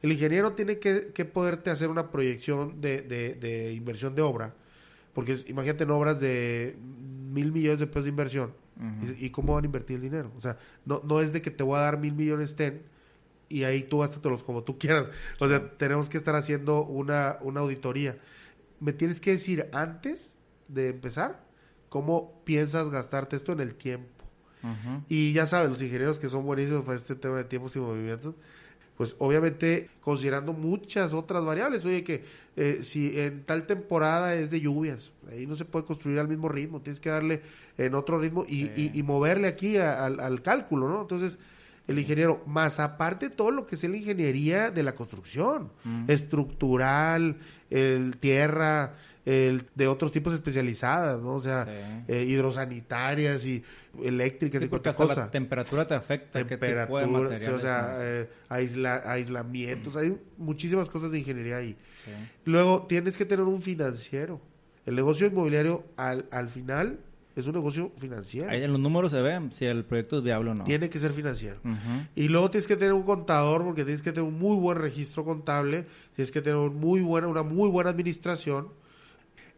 [0.02, 4.54] El ingeniero tiene que, poderte hacer una proyección de, de, inversión de obra,
[5.14, 6.76] porque imagínate en obras de
[7.36, 8.54] mil millones de pesos de inversión.
[9.20, 10.32] y, cómo van a invertir el dinero?
[10.38, 12.82] O sea, no, no es de que te voy a dar mil millones ten
[13.48, 15.08] y ahí tú gástatelos como tú quieras.
[15.40, 18.18] O sea, tenemos que estar haciendo una, una auditoría.
[18.80, 21.44] Me tienes que decir antes de empezar
[21.90, 24.10] cómo piensas gastarte esto en el tiempo.
[25.08, 28.34] Y ya sabes, los ingenieros que son buenísimos para este tema de tiempos y movimientos,
[28.98, 31.86] pues obviamente considerando muchas otras variables.
[31.86, 32.24] Oye, que
[32.56, 36.48] eh, si en tal temporada es de lluvias, ahí no se puede construir al mismo
[36.50, 37.42] ritmo, tienes que darle
[37.78, 41.02] en otro ritmo y, y, moverle aquí al, al cálculo, ¿no?
[41.02, 41.38] Entonces,
[41.88, 46.06] el ingeniero, más aparte todo lo que es la ingeniería de la construcción, mm.
[46.10, 47.38] estructural,
[47.70, 51.34] el tierra, el, de otros tipos especializadas, ¿no?
[51.34, 51.66] O sea,
[52.08, 53.64] eh, hidrosanitarias y
[54.04, 55.22] eléctricas y cualquier cosa.
[55.22, 56.40] La temperatura te afecta.
[56.40, 61.76] Temperatura, o sea, eh, aislamientos, hay muchísimas cosas de ingeniería ahí.
[62.46, 64.40] Luego, tienes que tener un financiero.
[64.86, 67.00] El negocio inmobiliario, al, al final,
[67.36, 68.50] es un negocio financiero.
[68.50, 70.64] Ahí en los números se ven si el proyecto es viable o no.
[70.64, 71.60] Tiene que ser financiero.
[72.16, 75.26] Y luego tienes que tener un contador porque tienes que tener un muy buen registro
[75.26, 75.86] contable,
[76.16, 78.70] tienes que tener muy buena, una muy buena administración.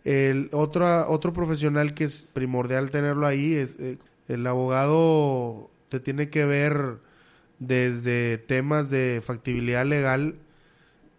[0.07, 3.97] El otro, otro profesional que es primordial tenerlo ahí es eh,
[4.29, 6.99] el abogado te tiene que ver
[7.59, 10.35] desde temas de factibilidad legal,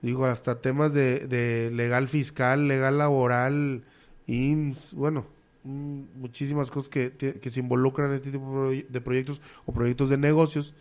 [0.00, 3.84] digo, hasta temas de, de legal fiscal, legal laboral,
[4.26, 5.26] IMSS, bueno,
[5.64, 10.74] muchísimas cosas que, que, se involucran en este tipo de proyectos o proyectos de negocios.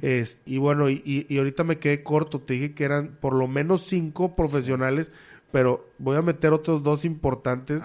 [0.00, 3.48] es, y bueno, y, y, ahorita me quedé corto, te dije que eran por lo
[3.48, 5.12] menos cinco profesionales,
[5.54, 7.80] pero voy a meter otros dos importantes.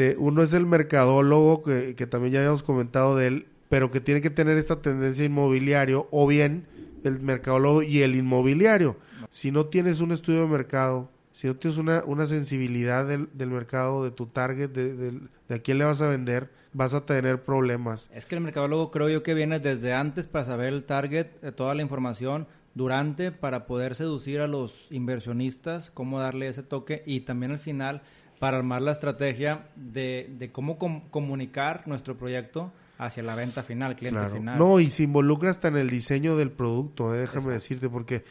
[0.00, 4.00] Eh, uno es el mercadólogo, que, que también ya habíamos comentado de él, pero que
[4.00, 6.66] tiene que tener esta tendencia inmobiliario, o bien
[7.04, 8.96] el mercadólogo y el inmobiliario.
[9.30, 13.50] Si no tienes un estudio de mercado, si no tienes una, una sensibilidad del, del,
[13.50, 15.20] mercado, de tu target, de, de,
[15.54, 18.10] a quién le vas a vender, vas a tener problemas.
[18.12, 21.52] Es que el mercadólogo creo yo que viene desde antes para saber el target, de
[21.52, 27.20] toda la información, durante para poder seducir a los inversionistas, cómo darle ese toque y
[27.20, 28.02] también al final
[28.38, 34.28] para armar la estrategia de, de cómo comunicar nuestro proyecto hacia la venta final, cliente
[34.30, 34.58] final.
[34.58, 38.24] No, y se involucra hasta en el diseño del producto, eh, déjame decirte, porque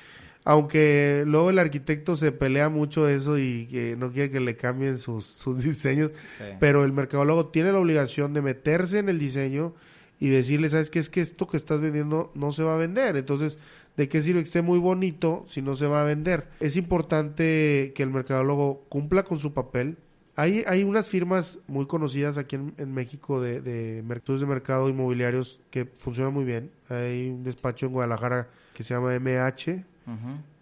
[0.44, 4.98] aunque luego el arquitecto se pelea mucho eso y que no quiere que le cambien
[4.98, 6.12] sus, sus diseños,
[6.60, 9.74] pero el mercadólogo tiene la obligación de meterse en el diseño
[10.22, 11.00] y decirle, ¿sabes qué?
[11.00, 13.18] Es que esto que estás vendiendo no se va a vender.
[13.18, 13.58] Entonces,
[13.98, 16.48] ¿de qué sirve que esté muy bonito si no se va a vender?
[16.60, 19.98] Es importante que el mercadólogo cumpla con su papel.
[20.36, 25.86] Hay, hay unas firmas muy conocidas aquí en, México de, de de mercado inmobiliarios que
[25.86, 26.70] funcionan muy bien.
[26.88, 29.84] Hay un despacho en Guadalajara que se llama MH,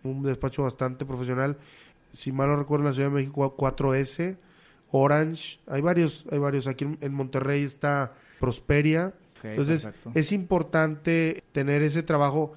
[0.04, 1.58] un despacho bastante profesional.
[2.13, 4.38] Si mal no recuerdo, en la Ciudad de México 4S,
[4.91, 6.67] Orange, hay varios, hay varios.
[6.67, 9.13] Aquí en, Monterrey está Prosperia.
[9.43, 12.54] Entonces, es importante tener ese trabajo,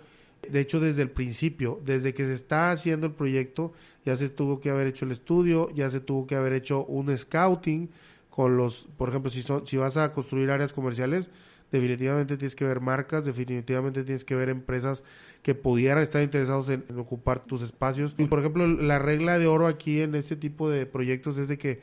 [0.48, 3.72] de hecho, desde el principio, desde que se está haciendo el proyecto,
[4.04, 7.16] ya se tuvo que haber hecho el estudio, ya se tuvo que haber hecho un
[7.16, 7.90] scouting
[8.30, 11.30] con los, por ejemplo, si, son, si vas a construir áreas comerciales,
[11.70, 15.04] definitivamente tienes que ver marcas, definitivamente tienes que ver empresas
[15.42, 18.14] que pudieran estar interesados en, ocupar tus espacios.
[18.18, 21.58] Y por ejemplo, la regla de oro aquí en este tipo de proyectos es de
[21.58, 21.80] que,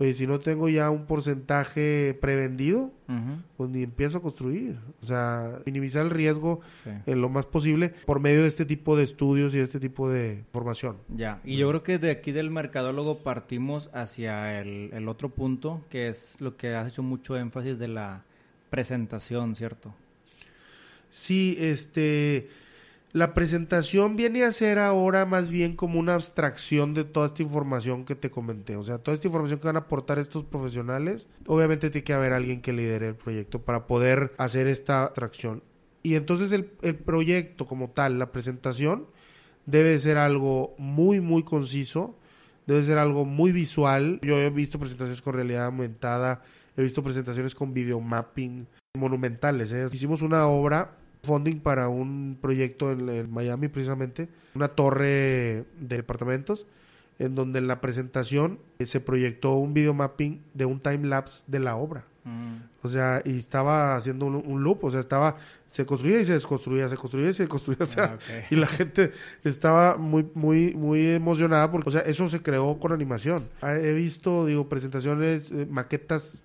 [0.00, 2.90] Oye, si no tengo ya un porcentaje prevendido,
[3.58, 4.78] pues ni empiezo a construir.
[5.02, 6.62] O sea, minimizar el riesgo
[7.04, 10.08] en lo más posible por medio de este tipo de estudios y de este tipo
[10.08, 10.96] de formación.
[11.08, 15.84] Ya, y yo creo que de aquí del mercadólogo partimos hacia el, el otro punto,
[15.90, 18.24] que es lo que has hecho mucho énfasis de la
[18.70, 19.94] presentación, ¿cierto?
[21.10, 22.48] Sí, este
[23.12, 28.04] la presentación viene a ser ahora más bien como una abstracción de toda esta información
[28.04, 28.76] que te comenté.
[28.76, 32.32] O sea, toda esta información que van a aportar estos profesionales, obviamente tiene que haber
[32.32, 35.62] alguien que lidere el proyecto para poder hacer esta abstracción.
[36.02, 39.06] Y entonces el, el proyecto como tal, la presentación,
[39.66, 42.16] debe ser algo muy, muy conciso,
[42.66, 44.20] debe ser algo muy visual.
[44.22, 46.42] Yo he visto presentaciones con realidad aumentada,
[46.76, 49.72] he visto presentaciones con videomapping monumentales.
[49.72, 49.86] ¿eh?
[49.92, 56.66] Hicimos una obra funding para un proyecto en, Miami precisamente, una torre de departamentos,
[57.18, 61.44] en donde en la presentación eh, se proyectó un video mapping de un time lapse
[61.46, 62.04] de la obra.
[62.24, 62.56] Mm.
[62.82, 65.36] O sea, y estaba haciendo un, loop, o sea, estaba,
[65.70, 68.18] se construía y se desconstruía, se construía y se construía, ah,
[68.50, 69.12] y la gente
[69.44, 73.48] estaba muy, muy, muy emocionada porque, o sea, eso se creó con animación.
[73.60, 76.38] Ah, he visto, digo, presentaciones, eh, maquetas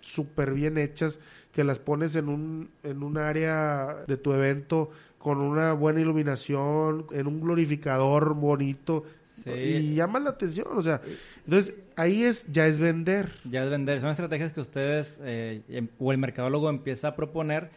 [0.00, 1.18] súper bien hechas
[1.56, 7.06] que las pones en un, en un área de tu evento con una buena iluminación,
[7.12, 9.04] en un glorificador bonito.
[9.46, 11.00] Y llaman la atención, o sea,
[11.46, 13.32] entonces ahí es, ya es vender.
[13.50, 17.70] Ya es vender, son estrategias que ustedes eh, em, o el mercadólogo empieza a proponer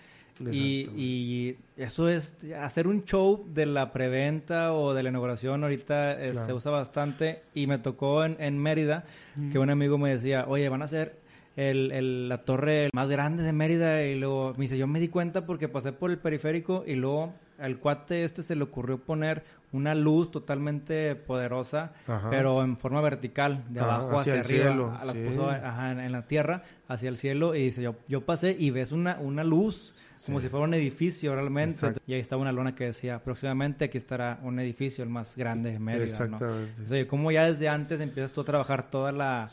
[0.51, 6.21] y, y, eso es hacer un show de la preventa o de la inauguración ahorita
[6.21, 9.05] eh, se usa bastante y me tocó en, en Mérida
[9.51, 11.19] que un amigo me decía, oye, van a hacer
[11.59, 15.45] el, la torre más grande de Mérida y luego me dice, yo me di cuenta
[15.45, 19.93] porque pasé por el periférico y luego al cuate este se le ocurrió poner una
[19.93, 21.91] luz totalmente poderosa,
[22.29, 27.17] pero en forma vertical, de abajo hacia, arriba, la puso en, la tierra, hacia el
[27.17, 29.93] cielo, y dice, yo, yo pasé y ves una, una luz
[30.25, 31.93] como si fuera un edificio realmente.
[32.05, 35.71] Y ahí estaba una lona que decía, próximamente aquí estará un edificio, el más grande
[35.71, 36.03] de Mérida.
[36.03, 37.07] Exactamente.
[37.07, 39.49] como ya desde antes empiezas tú a trabajar toda la,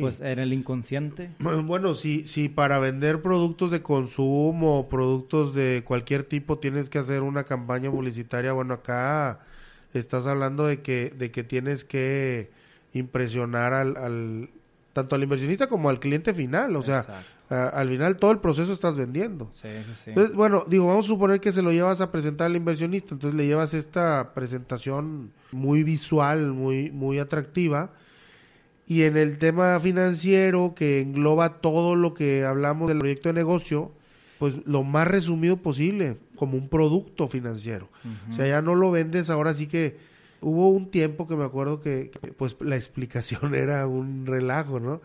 [0.00, 1.30] pues en el inconsciente.
[1.38, 7.22] Bueno, si, si para vender productos de consumo, productos de cualquier tipo tienes que hacer
[7.22, 9.40] una campaña publicitaria, bueno, acá
[9.94, 12.50] estás hablando de que, de que tienes que
[12.92, 14.50] impresionar al, al
[14.92, 18.96] tanto al inversionista como al cliente final, o sea, al final todo el proceso estás
[18.96, 19.50] vendiendo.
[19.52, 22.56] Sí, sí, Entonces, bueno, digo, vamos a suponer que se lo llevas a presentar al
[22.56, 27.90] inversionista, entonces le llevas esta presentación muy visual, muy, muy atractiva.
[28.86, 33.92] Y en el tema financiero, que engloba todo lo que hablamos del proyecto de negocio,
[34.38, 37.88] pues lo más resumido posible, como un producto financiero.
[38.30, 39.98] O sea, ya no lo vendes ahora sí que
[40.42, 45.00] Hubo un tiempo que me acuerdo que, pues la explicación era un relajo, ¿no?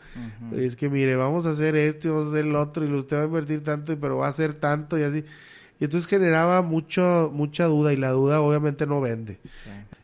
[0.55, 3.17] Es que mire, vamos a hacer esto y vamos a hacer el otro y usted
[3.17, 5.25] va a invertir tanto, pero va a hacer tanto y así.
[5.79, 9.39] Y entonces generaba mucho, mucha duda y la duda obviamente no vende.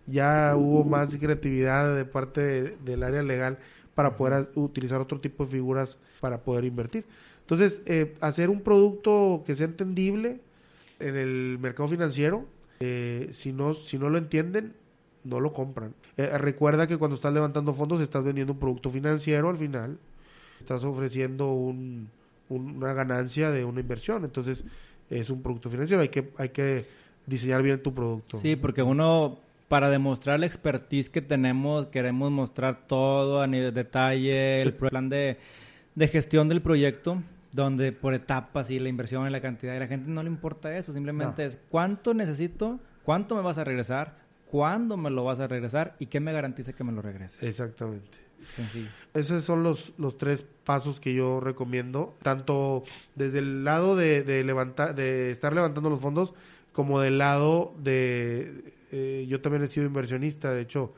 [0.05, 3.57] Ya hubo más creatividad de parte del área legal
[3.95, 7.05] para poder utilizar otro tipo de figuras para poder invertir.
[7.41, 10.39] Entonces, eh, hacer un producto que sea entendible
[10.99, 12.45] en el mercado financiero,
[12.79, 14.73] eh, si, no, si no lo entienden,
[15.23, 15.93] no lo compran.
[16.17, 19.97] Eh, recuerda que cuando estás levantando fondos estás vendiendo un producto financiero al final,
[20.59, 22.09] estás ofreciendo un,
[22.49, 24.63] una ganancia de una inversión, entonces
[25.09, 26.85] es un producto financiero, hay que, hay que
[27.25, 28.37] diseñar bien tu producto.
[28.37, 33.83] Sí, porque uno para demostrar la expertise que tenemos, queremos mostrar todo a nivel de
[33.83, 35.37] detalle, el plan de,
[35.95, 39.87] de gestión del proyecto, donde por etapas y la inversión y la cantidad, y la
[39.87, 44.17] gente no le importa eso, simplemente es cuánto necesito, cuánto me vas a regresar,
[44.51, 47.41] cuándo me lo vas a regresar y qué me garantiza que me lo regreses.
[47.41, 48.17] Exactamente.
[48.53, 48.89] Sencillo.
[49.13, 52.83] Esos son los, los tres pasos que yo recomiendo, tanto
[53.15, 56.33] desde el lado de, levantar, de estar levantando los fondos,
[56.73, 58.73] como del lado de...
[58.91, 60.93] Eh, yo también he sido inversionista, de hecho,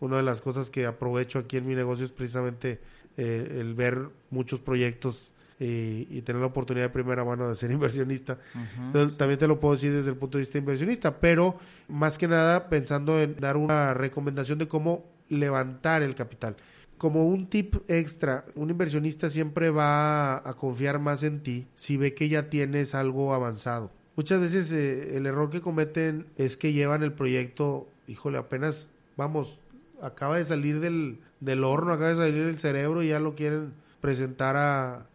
[0.00, 2.78] una de las cosas que aprovecho aquí en mi negocio es precisamente
[3.16, 8.38] eh, el ver muchos proyectos y, tener la oportunidad de primera mano de ser inversionista.
[8.76, 12.28] Entonces, también te lo puedo decir desde el punto de vista inversionista, pero más que
[12.28, 16.56] nada pensando en dar una recomendación de cómo levantar el capital.
[16.96, 22.14] Como un tip extra, un inversionista siempre va a confiar más en ti si ve
[22.14, 23.92] que ya tienes algo avanzado.
[24.16, 29.60] Muchas veces eh, el error que cometen es que llevan el proyecto, híjole, apenas, vamos,
[30.02, 33.72] acaba de salir del, del horno, acaba de salir del cerebro y ya lo quieren
[34.00, 35.06] presentar a,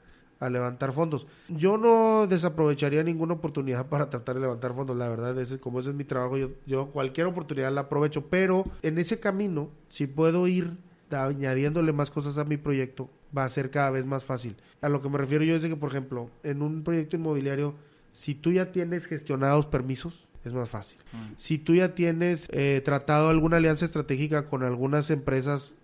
[0.46, 1.26] a levantar fondos.
[1.48, 5.90] Yo no desaprovecharía ninguna oportunidad para tratar de levantar fondos, la verdad, es, como ese
[5.90, 10.48] es mi trabajo, yo, yo cualquier oportunidad la aprovecho, pero en ese camino, si puedo
[10.48, 10.78] ir
[11.12, 14.56] añadiéndole más cosas a mi proyecto, va a ser cada vez más fácil.
[14.82, 17.76] A lo que me refiero yo es de que, por ejemplo, en un proyecto inmobiliario,
[18.12, 20.98] si tú ya tienes gestionados permisos, es más fácil.
[21.14, 21.34] Mm.
[21.38, 25.76] Si tú ya tienes eh, tratado alguna alianza estratégica con algunas empresas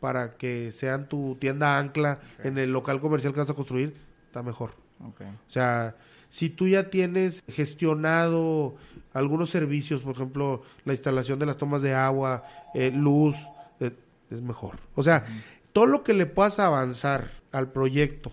[0.00, 3.94] para que sean tu tienda ancla en el local comercial que vas a construir,
[4.34, 4.72] está mejor.
[5.00, 5.94] O sea,
[6.28, 8.74] si tú ya tienes gestionado
[9.12, 12.44] algunos servicios, por ejemplo, la instalación de las tomas de agua,
[12.74, 13.36] eh, luz,
[13.78, 13.92] eh,
[14.30, 14.80] es mejor.
[14.96, 15.24] O sea,
[15.72, 18.32] todo lo que le puedas avanzar al proyecto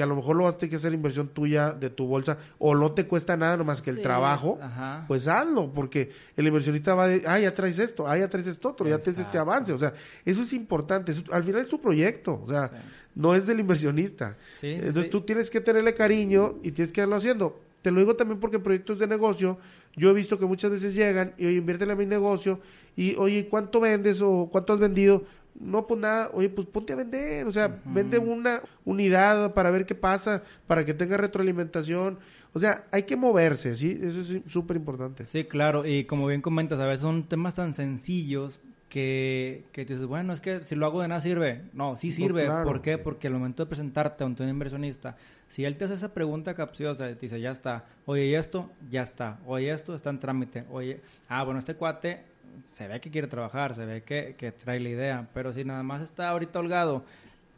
[0.00, 2.38] que a lo mejor lo vas a tener que hacer inversión tuya de tu bolsa
[2.58, 4.58] o no te cuesta nada nomás que el trabajo,
[5.06, 8.70] pues hazlo, porque el inversionista va de, ah, ya traes esto, ah, ya traes esto
[8.70, 9.92] otro, ya tienes este avance, o sea,
[10.24, 12.70] eso es importante, al final es tu proyecto, o sea,
[13.14, 14.38] no es del inversionista.
[14.62, 17.60] Entonces tú tienes que tenerle cariño y tienes que irlo haciendo.
[17.82, 19.58] Te lo digo también porque proyectos de negocio,
[19.96, 22.58] yo he visto que muchas veces llegan y, oye, inviértela en mi negocio
[22.96, 25.24] y, oye, ¿cuánto vendes o cuánto has vendido?
[25.58, 29.86] No, pues nada, oye, pues ponte a vender, o sea, vende una unidad para ver
[29.86, 32.18] qué pasa, para que tenga retroalimentación.
[32.52, 33.98] O sea, hay que moverse, ¿sí?
[34.02, 35.24] Eso es súper importante.
[35.24, 38.58] Sí, claro, y como bien comentas, a veces son temas tan sencillos
[38.88, 41.62] que, que dices, bueno, es que si lo hago de nada sirve.
[41.72, 42.48] No, sí sirve.
[42.64, 42.98] ¿Por qué?
[42.98, 47.06] Porque al momento de presentarte a un inversionista, si él te hace esa pregunta capciosa,
[47.06, 48.70] te dice, ya está, oye, ¿y esto?
[48.90, 52.24] Ya está, oye, esto está en trámite, oye, ah, bueno, este cuate
[52.66, 55.82] se ve que quiere trabajar, se ve que, que, trae la idea, pero si nada
[55.82, 57.04] más está ahorita holgado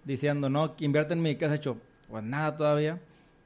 [0.04, 1.76] diciendo, no, invierte en mí, ¿qué has hecho?
[2.08, 3.00] Pues nada todavía,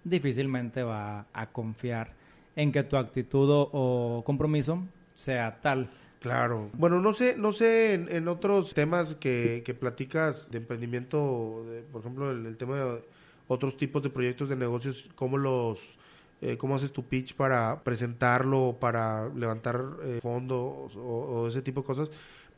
[0.04, 2.12] difícilmente va a confiar
[2.54, 4.82] en que tu actitud o, compromiso
[5.14, 5.90] sea tal.
[6.20, 6.70] Claro.
[6.74, 12.30] Bueno, no sé, no sé en, otros temas que, que, platicas de emprendimiento, por ejemplo,
[12.30, 13.04] el, el, tema de
[13.48, 15.96] otros tipos de proyectos de negocios, cómo los
[16.42, 21.86] eh, cómo haces tu pitch para presentarlo, para levantar eh, fondos o, ese tipo de
[21.86, 22.10] cosas.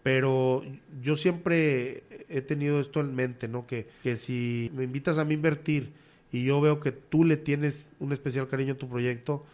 [0.02, 0.62] Pero
[1.02, 3.66] yo siempre he tenido esto en mente, ¿no?
[3.66, 5.92] Que, que si me invitas a mí invertir
[6.32, 9.44] y yo veo que tú le tienes un especial cariño a tu proyecto,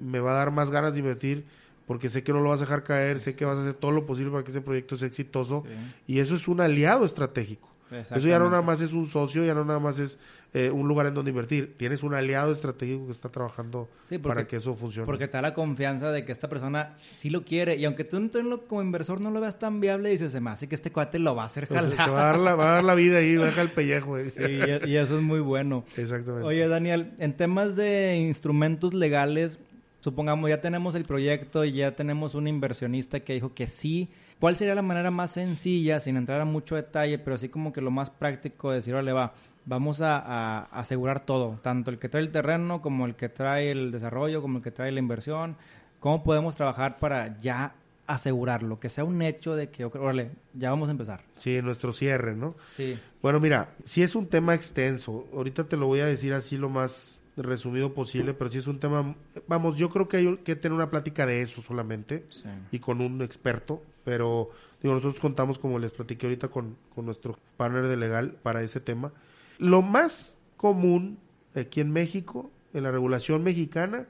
[0.00, 1.44] me va a dar más ganas de invertir
[1.86, 3.90] porque sé que no lo vas a dejar caer, sé que vas a hacer todo
[3.90, 5.64] lo posible para que ese proyecto sea exitoso
[6.06, 7.68] y eso es un aliado estratégico.
[7.90, 10.18] Eso ya no nada más es un socio, ya no nada más es
[10.52, 11.76] eh, un lugar en donde invertir.
[11.76, 13.88] Tienes un aliado estratégico que está trabajando
[14.22, 15.06] para que eso funcione.
[15.06, 17.76] Porque te da la confianza de que esta persona sí lo quiere.
[17.76, 18.30] Y aunque tú
[18.68, 21.34] como inversor no lo veas tan viable, dices, se me hace que este cuate lo
[21.34, 22.04] va a hacer pues, jalar.
[22.04, 23.72] se va a, dar la, va a dar la vida ahí, va a dejar el
[23.72, 24.18] pellejo.
[24.20, 25.84] Sí, y, eso es muy bueno.
[25.96, 26.46] Exactamente.
[26.46, 29.58] Oye, Daniel, en temas de instrumentos legales,
[30.00, 34.56] supongamos ya tenemos el proyecto y ya tenemos un inversionista que dijo que sí ¿Cuál
[34.56, 37.90] sería la manera más sencilla, sin entrar a mucho detalle, pero así como que lo
[37.90, 39.34] más práctico de decir, vale, va,
[39.66, 43.92] vamos a, asegurar todo, tanto el que trae el terreno como el que trae el
[43.92, 45.56] desarrollo, como el que trae la inversión?
[46.00, 47.74] ¿Cómo podemos trabajar para ya
[48.06, 51.22] asegurarlo, que sea un hecho de que, órale, ya vamos a empezar.
[51.38, 52.56] Sí, nuestro cierre, ¿no?
[52.66, 52.98] Sí.
[53.22, 56.68] Bueno, mira, si es un tema extenso, ahorita te lo voy a decir así lo
[56.68, 59.14] más resumido posible, pero si es un tema,
[59.46, 62.24] vamos, yo creo que hay que tener una plática de eso solamente
[62.72, 64.50] y con un experto, pero
[64.82, 69.12] digo, nosotros contamos, como les platiqué ahorita, con, nuestro partner de legal para ese tema.
[69.58, 71.20] Lo más común
[71.54, 74.08] aquí en México, en la regulación mexicana,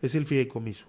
[0.00, 0.86] es el fideicomiso.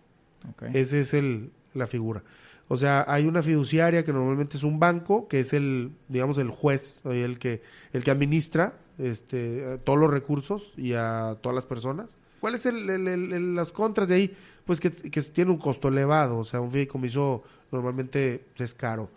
[0.53, 0.69] Okay.
[0.75, 2.23] Esa es el, la figura.
[2.69, 6.49] O sea, hay una fiduciaria que normalmente es un banco, que es el, digamos, el
[6.49, 12.07] juez, el que, el que administra este, todos los recursos y a todas las personas.
[12.39, 14.37] ¿Cuáles son las contras de ahí?
[14.63, 19.09] Pues que, que tiene un costo elevado, o sea, un fideicomiso normalmente es caro.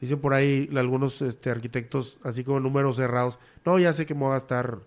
[0.00, 4.20] Dicen por ahí algunos este, arquitectos, así como números cerrados, no, ya sé que me
[4.20, 4.80] voy a gastar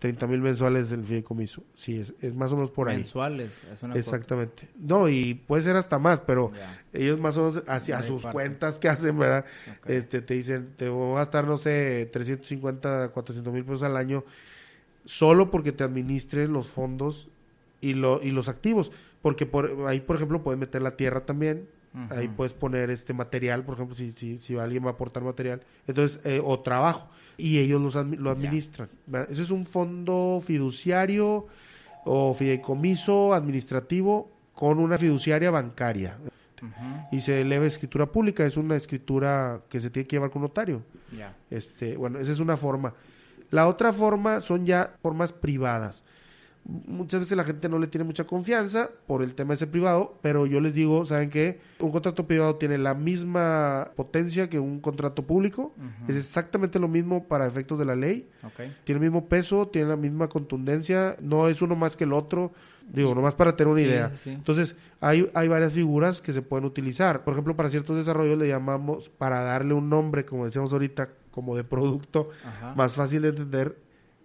[0.00, 1.62] 30 mil mensuales del fideicomiso.
[1.74, 2.98] Sí, es, es, más o menos por ahí.
[2.98, 4.68] Mensuales, es una Exactamente.
[4.76, 6.52] No, y puede ser hasta más, pero
[6.92, 9.44] ellos más o menos hacia sus cuentas que hacen, ¿verdad?
[9.86, 14.24] Este, te dicen, te voy a gastar, no sé, 350, 400 mil pesos al año,
[15.04, 17.28] solo porque te administren los fondos
[17.82, 18.90] y, lo, y los activos.
[19.20, 21.68] Porque por, ahí, por ejemplo, puedes meter la tierra también,
[22.10, 25.60] Ahí puedes poner este material, por ejemplo, si, si, si alguien va a aportar material,
[25.88, 28.88] entonces, eh, o trabajo, y ellos los, lo administran.
[29.28, 31.48] Eso es un fondo fiduciario
[32.04, 36.18] o fideicomiso administrativo con una fiduciaria bancaria.
[37.10, 40.82] Y se eleva escritura pública, es una escritura que se tiene que llevar con notario.
[41.50, 42.94] Este, bueno, esa es una forma.
[43.50, 46.04] La otra forma son ya formas privadas.
[46.64, 50.46] Muchas veces la gente no le tiene mucha confianza por el tema ese privado, pero
[50.46, 51.58] yo les digo, ¿saben qué?
[51.80, 55.74] Un contrato privado tiene la misma potencia que un contrato público,
[56.06, 58.28] es exactamente lo mismo para efectos de la ley,
[58.84, 62.52] tiene el mismo peso, tiene la misma contundencia, no es uno más que el otro,
[62.92, 64.12] digo, nomás para tener una idea.
[64.26, 67.24] Entonces, hay, hay varias figuras que se pueden utilizar.
[67.24, 71.56] Por ejemplo, para ciertos desarrollos le llamamos, para darle un nombre, como decíamos ahorita, como
[71.56, 72.30] de producto,
[72.76, 73.76] más fácil de entender,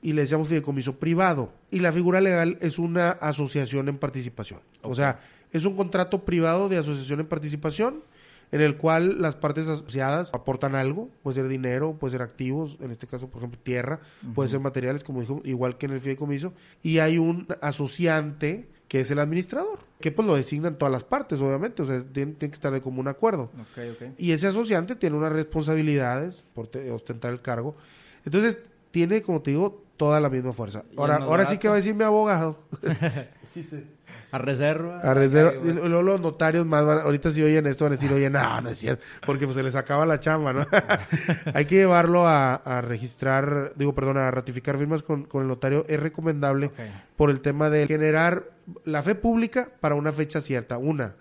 [0.06, 1.52] y le decíamos fideicomiso privado.
[1.72, 4.60] Y la figura legal es una asociación en participación.
[4.84, 5.20] O sea,
[5.52, 8.04] es un contrato privado de asociación en participación
[8.52, 12.92] en el cual las partes asociadas aportan algo, puede ser dinero, puede ser activos, en
[12.92, 14.00] este caso, por ejemplo, tierra,
[14.36, 16.54] puede ser materiales, como dijo, igual que en el fideicomiso,
[16.84, 21.40] y hay un asociante que es el administrador, que pues lo designan todas las partes,
[21.40, 23.50] obviamente, o sea, tiene, que estar de común acuerdo.
[24.20, 27.76] Y ese asociante tiene unas responsabilidades por ostentar el cargo.
[28.24, 28.60] Entonces,
[28.92, 30.84] tiene, como te digo, toda la misma fuerza.
[30.98, 32.60] Ahora, ahora sí que va a decir mi abogado.
[34.32, 35.00] a reserva.
[35.00, 35.54] A reserva.
[35.64, 38.70] Luego los notarios más van, ahorita si oyen esto van a decir, oye, no, no
[38.70, 40.66] es cierto, porque pues se les acaba la chamba, ¿no?
[41.54, 45.86] Hay que llevarlo a, registrar, digo, perdón, a ratificar firmas con, el notario.
[45.88, 46.72] Es recomendable
[47.16, 48.52] por el tema de generar
[48.84, 50.78] la fe pública para una fecha cierta.
[50.78, 51.16] Una,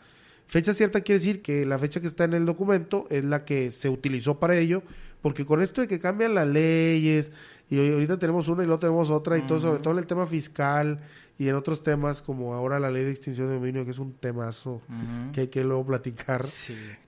[0.47, 3.71] fecha cierta quiere decir que la fecha que está en el documento es la que
[3.71, 4.83] se utilizó para ello,
[5.25, 7.33] porque con esto de que cambian las leyes,
[7.71, 10.27] y ahorita tenemos una y luego tenemos otra, y todo, sobre todo en el tema
[10.27, 11.01] fiscal
[11.39, 14.13] y en otros temas como ahora la ley de extinción de dominio, que es un
[14.13, 14.81] temazo
[15.33, 16.45] que hay que luego platicar,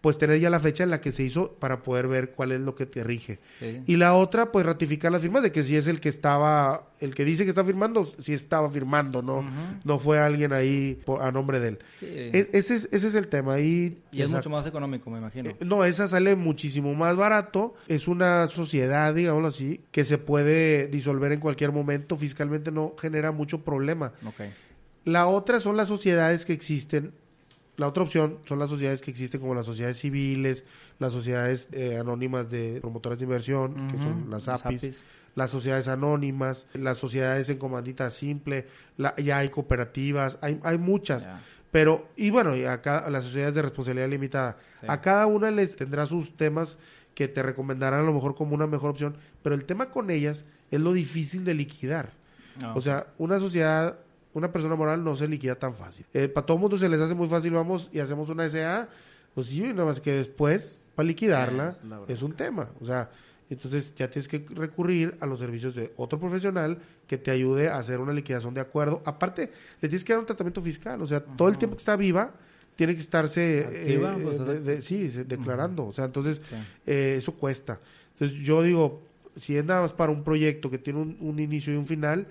[0.00, 2.60] pues tener ya la fecha en la que se hizo para poder ver cuál es
[2.60, 3.38] lo que te rige.
[3.86, 7.14] Y la otra, pues ratificar la firma de que si es el que estaba, el
[7.14, 9.44] que dice que está firmando, si estaba firmando, no
[9.84, 11.78] no fue alguien ahí a nombre de él.
[12.00, 13.60] ese, es, ese es el tema.
[13.60, 15.50] Y, y es mucho más económico, me imagino.
[15.50, 17.74] Eh, no, esa sale muchísimo más barato.
[17.88, 22.16] Es una sociedad, digámoslo así, que se puede disolver en cualquier momento.
[22.16, 24.12] Fiscalmente no genera mucho problema.
[25.04, 27.12] La otra son las sociedades que existen.
[27.76, 30.64] La otra opción son las sociedades que existen como las sociedades civiles,
[30.98, 35.02] las sociedades eh, anónimas de promotoras de inversión, que son las APIs,
[35.34, 38.66] las sociedades anónimas, las sociedades en comandita simple,
[39.18, 41.28] ya hay cooperativas, hay, hay muchas.
[41.70, 44.56] Pero, y bueno, y acá las sociedades de responsabilidad limitada.
[44.88, 46.78] A cada una les tendrá sus temas
[47.14, 50.46] que te recomendarán a lo mejor como una mejor opción, pero el tema con ellas
[50.70, 52.12] es lo difícil de liquidar.
[52.62, 53.98] Ah, o sea, una sociedad
[54.36, 56.04] una persona moral no se liquida tan fácil.
[56.12, 58.86] Eh, para todo el mundo se les hace muy fácil, vamos y hacemos una SA,
[59.34, 61.74] pues sí, nada más que después, para liquidarla,
[62.06, 62.68] es, un tema.
[62.82, 63.10] O sea,
[63.48, 66.76] entonces ya tienes que recurrir a los servicios de otro profesional
[67.06, 69.00] que te ayude a hacer una liquidación de acuerdo.
[69.06, 71.00] Aparte, le tienes que dar un tratamiento fiscal.
[71.00, 72.34] O sea, todo el tiempo que está viva,
[72.76, 75.86] tiene que estarse eh, pues, sí, declarando.
[75.86, 76.42] O sea, entonces
[76.86, 77.80] eh, eso cuesta.
[78.12, 79.00] Entonces yo digo,
[79.34, 82.26] si es nada más para un proyecto que tiene un, un inicio y un final,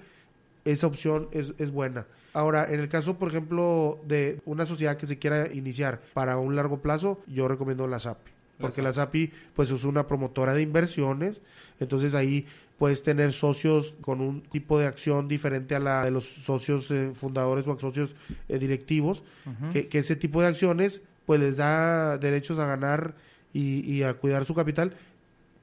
[0.65, 2.07] esa opción es, es buena.
[2.33, 6.55] Ahora, en el caso, por ejemplo, de una sociedad que se quiera iniciar para un
[6.55, 8.31] largo plazo, yo recomiendo la SAPI.
[8.59, 11.41] Porque la SAPI, pues, es una promotora de inversiones.
[11.79, 12.45] Entonces, ahí
[12.77, 17.11] puedes tener socios con un tipo de acción diferente a la de los socios eh,
[17.13, 18.15] fundadores o socios
[18.49, 19.23] eh, directivos.
[19.71, 23.15] que, que, ese tipo de acciones, pues, les da derechos a ganar
[23.53, 24.95] y, y a cuidar su capital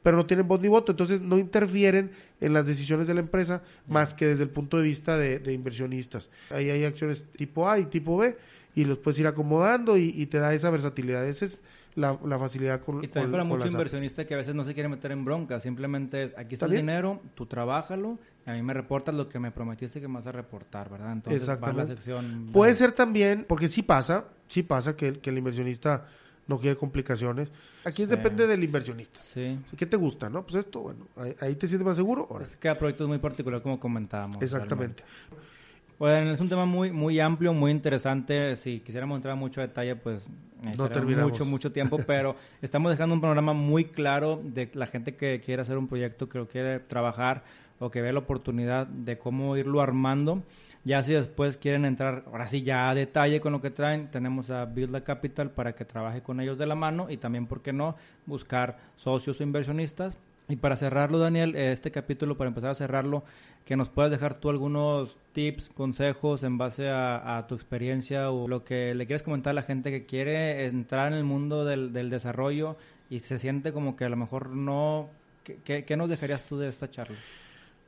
[0.03, 3.63] pero no tienen voz ni voto, entonces no interfieren en las decisiones de la empresa
[3.87, 6.29] más que desde el punto de vista de, inversionistas.
[6.51, 8.37] Ahí hay acciones tipo A y tipo B
[8.75, 11.27] y los puedes ir acomodando y, te da esa versatilidad.
[11.27, 11.63] Esa es
[11.95, 15.13] la, facilidad con Y también para muchos inversionistas que a veces no se quieren meter
[15.13, 19.15] en bronca, simplemente es, aquí está el dinero, tú trabájalo, y a mí me reportas
[19.15, 21.13] lo que me prometiste que me vas a reportar, ¿verdad?
[21.13, 22.49] Entonces va la sección...
[22.53, 26.07] Puede ser también, porque sí pasa, sí pasa que, que el inversionista
[26.47, 27.49] no quiere complicaciones.
[27.85, 29.21] Aquí depende del inversionista.
[29.21, 29.59] Sí.
[29.77, 30.45] ¿Qué te gusta, no?
[30.45, 31.07] Pues esto, bueno,
[31.41, 32.29] ahí, te sientes más seguro.
[32.41, 34.43] Es que cada proyecto es muy particular, como comentábamos.
[34.43, 35.05] Exactamente.
[35.99, 38.57] Bueno, es un tema muy muy amplio, muy interesante.
[38.57, 40.27] Si quisiéramos entrar en mucho detalle, pues
[40.77, 41.31] no terminamos.
[41.31, 45.63] mucho, mucho tiempo, pero estamos dejando un panorama muy claro de la gente que quiere
[45.63, 47.45] hacer un proyecto, que lo quiere trabajar
[47.79, 50.43] o que ve la oportunidad de cómo irlo armando.
[50.85, 54.51] Ya si después quieren entrar, ahora sí ya a detalle con lo que traen, tenemos
[54.51, 57.63] a Build the Capital para que trabaje con ellos de la mano y también, ¿por
[57.63, 60.17] qué no?, buscar socios o inversionistas.
[60.49, 63.23] Y para cerrarlo, Daniel, este capítulo, para empezar a cerrarlo,
[63.65, 68.65] que nos puedas dejar tú algunos tips, consejos en base a, tu experiencia o lo
[68.65, 72.77] que le quieres comentar a la gente que quiere entrar en el mundo del, desarrollo
[73.09, 75.09] y se siente como que a lo mejor no...
[75.45, 77.17] qué nos dejarías tú de esta charla?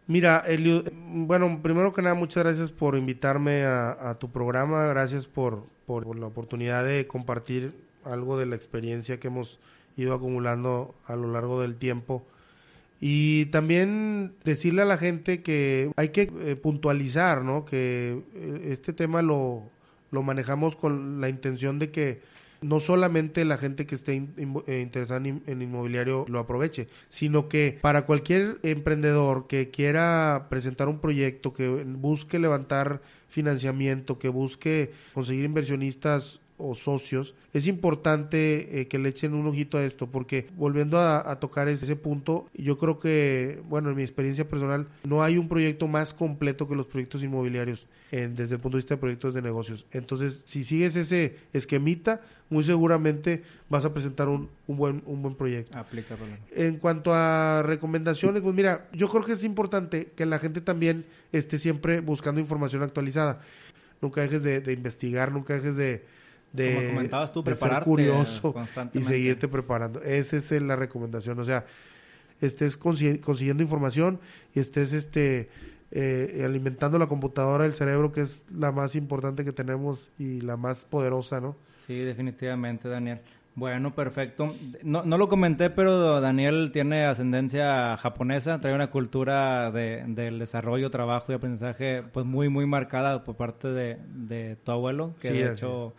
[0.06, 5.64] Mira, Elio, bueno, primero que nada, muchas gracias por invitarme a, tu programa, gracias por,
[5.86, 7.72] por, la oportunidad de compartir
[8.04, 9.58] algo de la experiencia que hemos
[9.96, 12.26] ido acumulando a lo largo del tiempo.
[13.00, 17.64] Y también decirle a la gente que hay que eh, puntualizar, ¿no?
[17.64, 19.62] Que eh, este tema lo,
[20.10, 22.20] lo manejamos con la intención de que
[22.64, 28.06] no solamente la gente que esté eh, interesada en, inmobiliario lo aproveche, sino que para
[28.06, 36.40] cualquier emprendedor que quiera presentar un proyecto, que busque levantar financiamiento, que busque conseguir inversionistas
[36.56, 41.38] o socios, es importante eh, que le echen un ojito a esto, porque volviendo a,
[41.40, 45.88] tocar ese punto, yo creo que, bueno, en mi experiencia personal, no hay un proyecto
[45.88, 49.86] más completo que los proyectos inmobiliarios desde el punto de vista de proyectos de negocios.
[49.90, 55.34] Entonces, si sigues ese esquemita, muy seguramente vas a presentar un, un buen, un buen
[55.34, 55.76] proyecto.
[56.54, 61.04] En cuanto a recomendaciones, pues mira, yo creo que es importante que la gente también
[61.32, 63.40] esté siempre buscando información actualizada.
[64.00, 66.04] Nunca dejes de investigar, nunca dejes de
[66.54, 68.54] de, Como comentabas tú, ser curioso
[68.92, 70.00] y seguirte preparando.
[70.02, 71.38] Esa es la recomendación.
[71.40, 71.66] O sea,
[72.40, 74.20] estés consiguiendo información
[74.54, 75.48] y estés este
[75.90, 80.56] eh, alimentando la computadora del cerebro, que es la más importante que tenemos y la
[80.56, 81.56] más poderosa, ¿no?
[81.86, 83.20] Sí, definitivamente, Daniel.
[83.56, 84.54] Bueno, perfecto.
[84.82, 90.90] No, no lo comenté, pero Daniel tiene ascendencia japonesa, trae una cultura de, del desarrollo,
[90.90, 95.52] trabajo y aprendizaje pues muy, muy marcada por parte de, de tu abuelo, que de
[95.52, 95.94] hecho...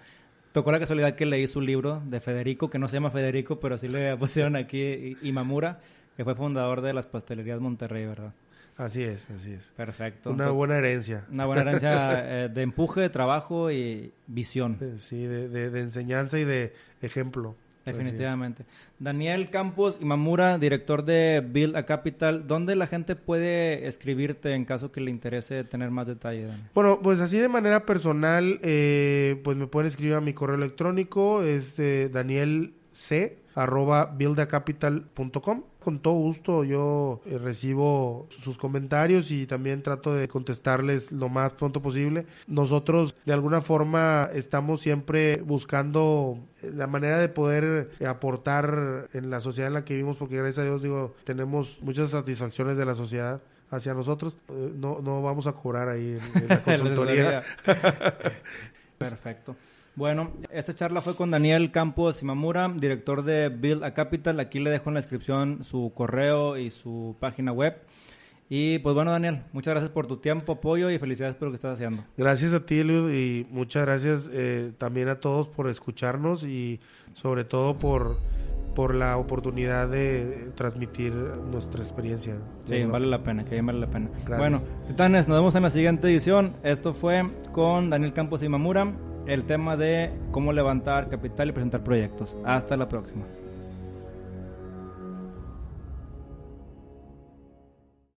[0.56, 3.78] Tocó la casualidad que leí su libro de Federico, que no se llama Federico, pero
[3.78, 5.82] sí le pusieron aquí Imamura,
[6.16, 8.32] que fue fundador de las pastelerías Monterrey, ¿verdad?
[8.78, 9.64] Así es, así es.
[9.76, 10.32] Perfecto.
[10.32, 11.26] Una buena herencia.
[11.30, 12.14] Una buena herencia
[12.46, 14.78] eh, de empuje, de trabajo y visión.
[15.02, 17.58] Sí, de, de enseñanza y de ejemplo.
[17.86, 18.66] Definitivamente.
[19.00, 24.92] Daniel Campos Imamura, director de Build a Capital, ¿dónde la gente puede escribirte en caso
[24.92, 26.48] que le interese tener más detalle?
[26.74, 31.44] Bueno, pues así de manera personal, eh, pues me pueden escribir a mi correo electrónico,
[31.44, 35.64] es de Daniel C arroba buildacapital.com.
[35.86, 41.54] Con todo gusto yo eh, recibo sus comentarios y también trato de contestarles lo más
[41.54, 42.26] pronto posible.
[42.48, 49.30] Nosotros de alguna forma estamos siempre buscando eh, la manera de poder eh, aportar en
[49.30, 52.86] la sociedad en la que vivimos porque gracias a Dios digo tenemos muchas satisfacciones de
[52.86, 54.36] la sociedad hacia nosotros.
[54.50, 57.44] no, no vamos a cobrar ahí en la consultoría.
[58.98, 59.56] Perfecto.
[59.96, 64.42] Bueno, esta charla fue con Daniel Campos Imamura, director de Build a Capital.
[64.42, 67.78] Aquí le dejo en la descripción su correo y su página web.
[68.50, 71.56] Y pues bueno, Daniel, muchas gracias por tu tiempo, apoyo y felicidades por lo que
[71.56, 72.04] estás haciendo.
[72.18, 76.82] Gracias a ti, Eliud, y muchas gracias eh, también a todos por escucharnos y
[77.14, 78.18] sobre todo por,
[78.76, 82.36] por la oportunidad de transmitir nuestra experiencia.
[82.66, 84.10] Sí, vale la pena, que bien vale la pena.
[84.38, 86.54] Bueno, titanes, nos vemos en la siguiente edición.
[86.64, 87.24] Esto fue
[87.54, 88.94] con Daniel Campos Imamura
[89.28, 92.38] el tema de cómo levantar capital y presentar proyectos.
[92.44, 93.26] Hasta la próxima.